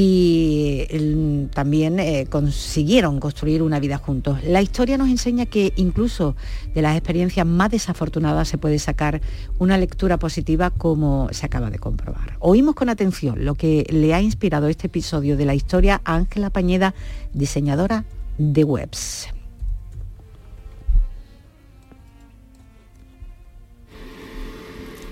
[0.00, 4.38] y también eh, consiguieron construir una vida juntos.
[4.44, 6.36] La historia nos enseña que incluso
[6.72, 9.20] de las experiencias más desafortunadas se puede sacar
[9.58, 12.36] una lectura positiva como se acaba de comprobar.
[12.38, 16.50] Oímos con atención lo que le ha inspirado este episodio de la historia a Ángela
[16.50, 16.94] Pañeda,
[17.32, 18.04] diseñadora
[18.38, 19.30] de webs.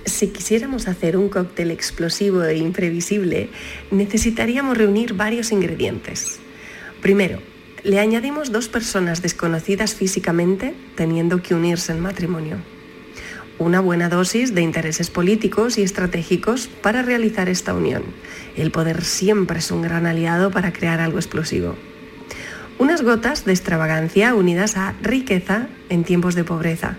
[0.07, 3.51] Si quisiéramos hacer un cóctel explosivo e imprevisible,
[3.91, 6.39] necesitaríamos reunir varios ingredientes.
[7.03, 7.43] Primero,
[7.83, 12.59] le añadimos dos personas desconocidas físicamente teniendo que unirse en matrimonio.
[13.59, 18.05] Una buena dosis de intereses políticos y estratégicos para realizar esta unión.
[18.57, 21.75] El poder siempre es un gran aliado para crear algo explosivo.
[22.79, 26.97] Unas gotas de extravagancia unidas a riqueza en tiempos de pobreza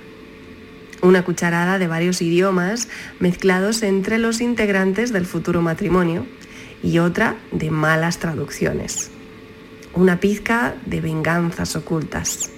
[1.02, 2.88] una cucharada de varios idiomas
[3.20, 6.26] mezclados entre los integrantes del futuro matrimonio
[6.84, 9.12] y otra de malas traducciones.
[9.94, 12.50] Una pizca de venganzas ocultas.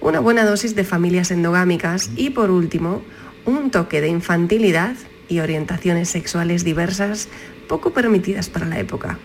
[0.00, 3.02] Una buena dosis de familias endogámicas y por último,
[3.44, 4.96] un toque de infantilidad
[5.28, 7.28] y orientaciones sexuales diversas
[7.68, 9.18] poco permitidas para la época.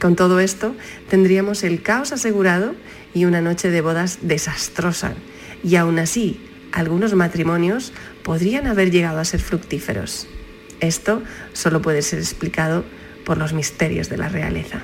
[0.00, 0.74] Con todo esto,
[1.08, 2.74] tendríamos el caos asegurado
[3.14, 5.14] y una noche de bodas desastrosa.
[5.64, 6.38] Y aún así,
[6.76, 10.28] algunos matrimonios podrían haber llegado a ser fructíferos.
[10.80, 11.22] Esto
[11.54, 12.84] solo puede ser explicado
[13.24, 14.82] por los misterios de la realeza.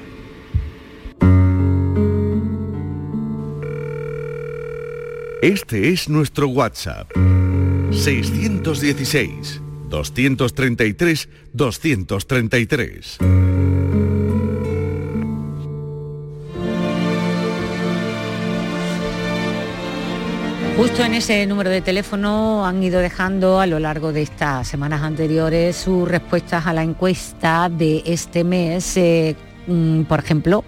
[5.42, 7.10] Este es nuestro WhatsApp.
[7.90, 13.18] 616 233 233.
[20.82, 25.02] Justo en ese número de teléfono han ido dejando a lo largo de estas semanas
[25.02, 28.96] anteriores sus respuestas a la encuesta de este mes.
[28.96, 29.36] Eh,
[29.68, 30.64] mm, por ejemplo,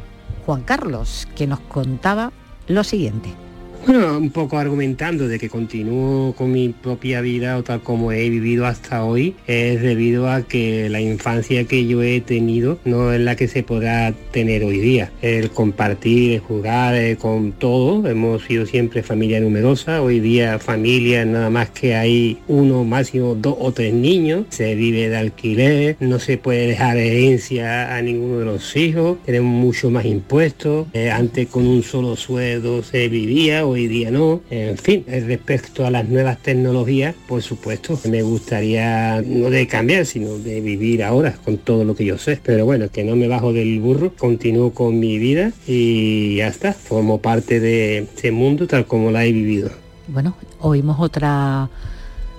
[0.46, 2.30] Juan Carlos, que nos contaba
[2.68, 3.43] lo siguiente.
[3.86, 8.30] Bueno, un poco argumentando de que continúo con mi propia vida o tal como he
[8.30, 13.20] vivido hasta hoy, es debido a que la infancia que yo he tenido no es
[13.20, 15.12] la que se podrá tener hoy día.
[15.20, 21.26] El compartir, el jugar eh, con todo, hemos sido siempre familia numerosa, hoy día familia
[21.26, 26.18] nada más que hay uno, máximo dos o tres niños, se vive de alquiler, no
[26.20, 31.48] se puede dejar herencia a ninguno de los hijos, tenemos mucho más impuestos, eh, antes
[31.48, 34.40] con un solo sueldo se vivía, hoy día no.
[34.50, 40.06] En fin, eh, respecto a las nuevas tecnologías, por supuesto, me gustaría no de cambiar,
[40.06, 42.40] sino de vivir ahora con todo lo que yo sé.
[42.42, 46.72] Pero bueno, que no me bajo del burro, continúo con mi vida y ya está.
[46.72, 49.70] Formo parte de ese mundo tal como la he vivido.
[50.08, 51.68] Bueno, oímos otra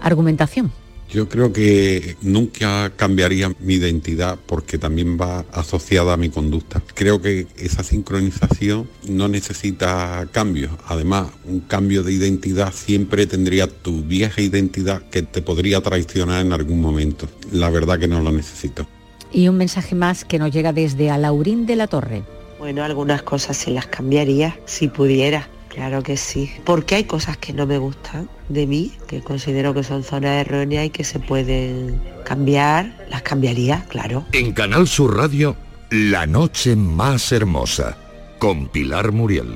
[0.02, 0.72] argumentación.
[1.10, 6.82] Yo creo que nunca cambiaría mi identidad porque también va asociada a mi conducta.
[6.94, 10.72] Creo que esa sincronización no necesita cambios.
[10.88, 16.54] Además, un cambio de identidad siempre tendría tu vieja identidad que te podría traicionar en
[16.54, 17.28] algún momento.
[17.52, 18.88] La verdad que no lo necesito.
[19.32, 22.24] Y un mensaje más que nos llega desde Alaurín de la Torre.
[22.58, 26.52] Bueno, algunas cosas sí las cambiaría, si pudiera, claro que sí.
[26.64, 30.86] Porque hay cosas que no me gustan de mí, que considero que son zonas erróneas
[30.86, 34.26] y que se pueden cambiar, las cambiaría, claro.
[34.32, 35.56] En Canal Sur Radio,
[35.90, 37.98] La Noche Más Hermosa,
[38.40, 39.54] con Pilar Muriel.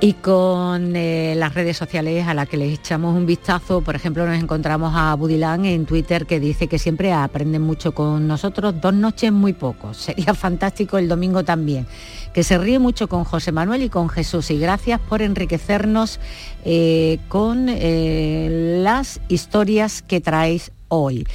[0.00, 4.26] Y con eh, las redes sociales a las que les echamos un vistazo, por ejemplo,
[4.26, 8.92] nos encontramos a Budilán en Twitter que dice que siempre aprenden mucho con nosotros, dos
[8.92, 9.94] noches muy poco.
[9.94, 11.86] Sería fantástico el domingo también.
[12.34, 14.50] Que se ríe mucho con José Manuel y con Jesús.
[14.50, 16.20] Y gracias por enriquecernos
[16.64, 21.26] eh, con eh, las historias que traéis hoy.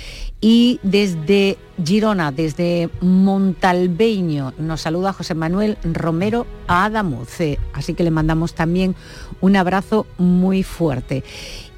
[0.41, 7.59] Y desde Girona, desde Montalbeño, nos saluda José Manuel Romero Adamuce.
[7.73, 8.95] Así que le mandamos también
[9.41, 11.23] un abrazo muy fuerte.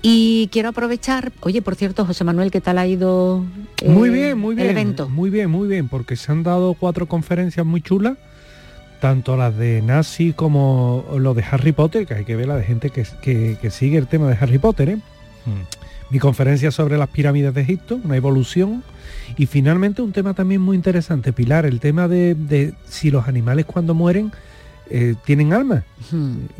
[0.04, 3.46] Y quiero aprovechar, oye, por cierto, José Manuel, ¿qué tal ha ido
[3.82, 5.10] eh, muy bien, muy bien, el evento?
[5.10, 8.18] Muy bien, muy bien, porque se han dado cuatro conferencias muy chulas,
[9.02, 12.64] tanto las de Nazi como lo de Harry Potter, que hay que ver la de
[12.64, 14.98] gente que, que- que sigue el tema de Harry Potter, ¿eh?
[16.10, 18.84] Mi conferencia sobre las pirámides de Egipto, una evolución.
[19.38, 23.66] Y finalmente un tema también muy interesante, Pilar, el tema de, de si los animales
[23.66, 24.32] cuando mueren
[24.90, 25.84] eh, tienen alma.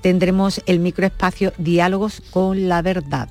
[0.00, 3.28] tendremos el microespacio Diálogos con la Verdad.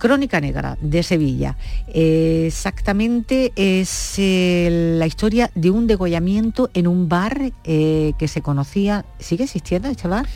[0.00, 1.56] Crónica Negra de Sevilla.
[1.88, 8.40] Eh, exactamente es eh, la historia de un degollamiento en un bar eh, que se
[8.40, 9.04] conocía.
[9.18, 10.26] ¿Sigue existiendo este bar?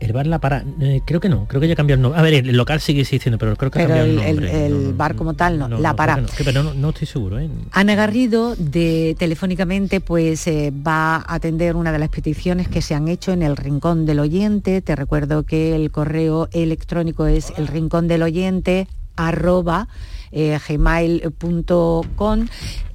[0.00, 2.18] El bar La Para, eh, creo que no, creo que ya cambió el nombre.
[2.18, 4.34] A ver, el local sigue existiendo, pero creo que ha Pero cambiado el, el el-
[4.50, 4.66] nombre.
[4.88, 7.48] el bar como tal no, No, La que no, pero no, no estoy seguro, ¿eh?
[7.70, 12.96] Ana Garrido de Telefónicamente pues eh, va a atender una de las peticiones que se
[12.96, 14.82] han hecho en el Rincón del Oyente.
[14.82, 19.88] Te recuerdo que el correo electrónico es el rincón del oyente arroba
[20.30, 22.46] eh, gmail.com.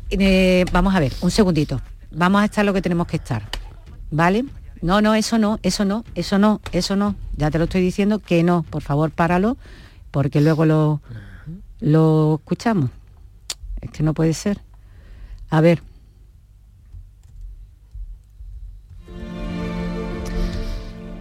[0.10, 1.82] Eh, vamos a ver, un segundito.
[2.12, 3.44] Vamos a estar lo que tenemos que estar.
[4.10, 4.46] ¿Vale?
[4.82, 7.16] No, no, eso no, eso no, eso no, eso no.
[7.36, 8.64] Ya te lo estoy diciendo que no.
[8.64, 9.58] Por favor, páralo,
[10.12, 11.02] porque luego lo,
[11.80, 12.90] lo escuchamos.
[13.82, 14.62] Es que no puede ser.
[15.50, 15.82] A ver.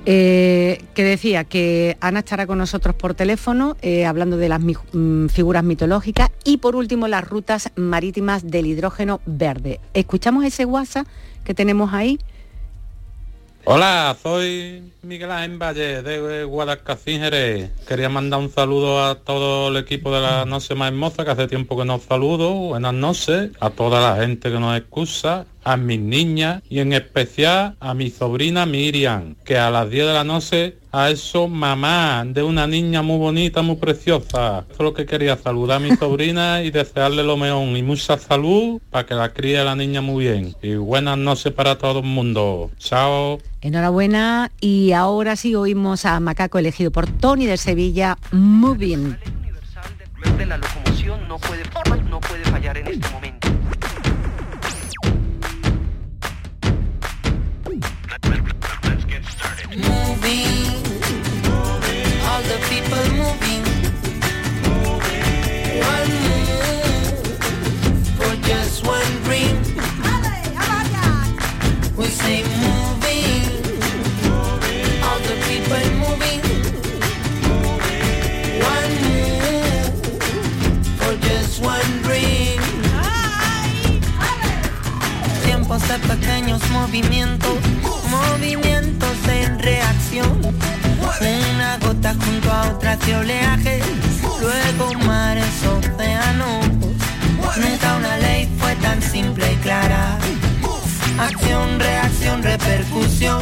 [0.09, 5.27] Eh, que decía que Ana estará con nosotros por teléfono eh, hablando de las mm,
[5.27, 9.81] figuras mitológicas y por último las rutas marítimas del hidrógeno verde.
[9.95, 11.09] Escuchamos ese WhatsApp
[11.43, 12.21] que tenemos ahí.
[13.69, 17.73] Hola, soy Miguel Ángel Valle de Guadalcacín, Jerez.
[17.89, 21.49] Quería mandar un saludo a todo el equipo de la Noche Más Hermosa, que hace
[21.49, 22.53] tiempo que nos saludo.
[22.55, 27.75] Buenas noches a toda la gente que nos escucha, a mis niñas y en especial
[27.81, 32.45] a mi sobrina Miriam, que a las 10 de la noche a eso mamá de
[32.45, 34.64] una niña muy bonita, muy preciosa.
[34.71, 38.17] Eso es lo que quería, saludar a mi sobrina y desearle lo mejor y mucha
[38.17, 40.55] salud para que la críe la niña muy bien.
[40.62, 42.71] Y buenas noches para todo el mundo.
[42.79, 43.41] Chao.
[43.61, 49.17] Enhorabuena y ahora sí oímos a Macaco elegido por Tony de Sevilla, Moving.
[50.39, 51.64] de la locomoción no puede,
[52.09, 53.36] no puede fallar en este momento.
[59.77, 60.72] Moving.
[62.29, 63.64] All the people moving.
[65.93, 67.27] One move
[68.16, 69.57] for just one dream.
[71.97, 73.45] We say moving.
[75.07, 76.43] All the people moving.
[78.72, 79.95] One move
[80.99, 82.62] for just one dream.
[86.09, 87.45] Pequeños movimientos
[102.57, 103.41] repercusión.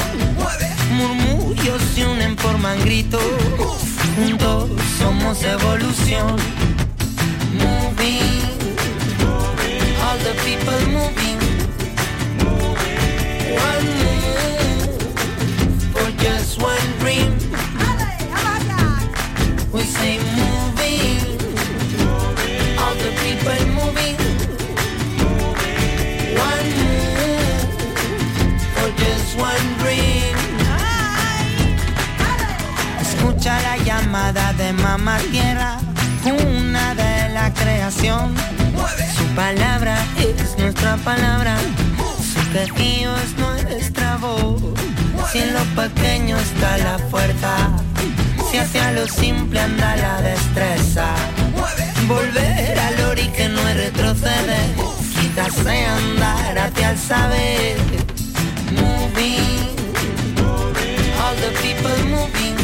[0.91, 3.23] Murmullos se unen, forman gritos.
[4.17, 6.37] Juntos somos evolución.
[7.53, 8.77] Moving,
[10.05, 11.39] all the people moving.
[13.71, 15.13] One move
[15.93, 17.34] for just one dream.
[35.05, 35.79] Mamá tierra,
[36.25, 38.35] una de la creación.
[39.15, 41.57] Su palabra es nuestra palabra,
[42.33, 44.63] su quejío es nuestra voz.
[45.31, 47.55] Si en lo pequeño está la fuerza,
[48.51, 51.09] si hacia lo simple anda la destreza.
[52.09, 54.75] Volver al ori que no es retroceder,
[55.21, 57.77] quizás andar hacia el saber.
[58.73, 59.69] Moving,
[61.21, 62.64] all the people moving.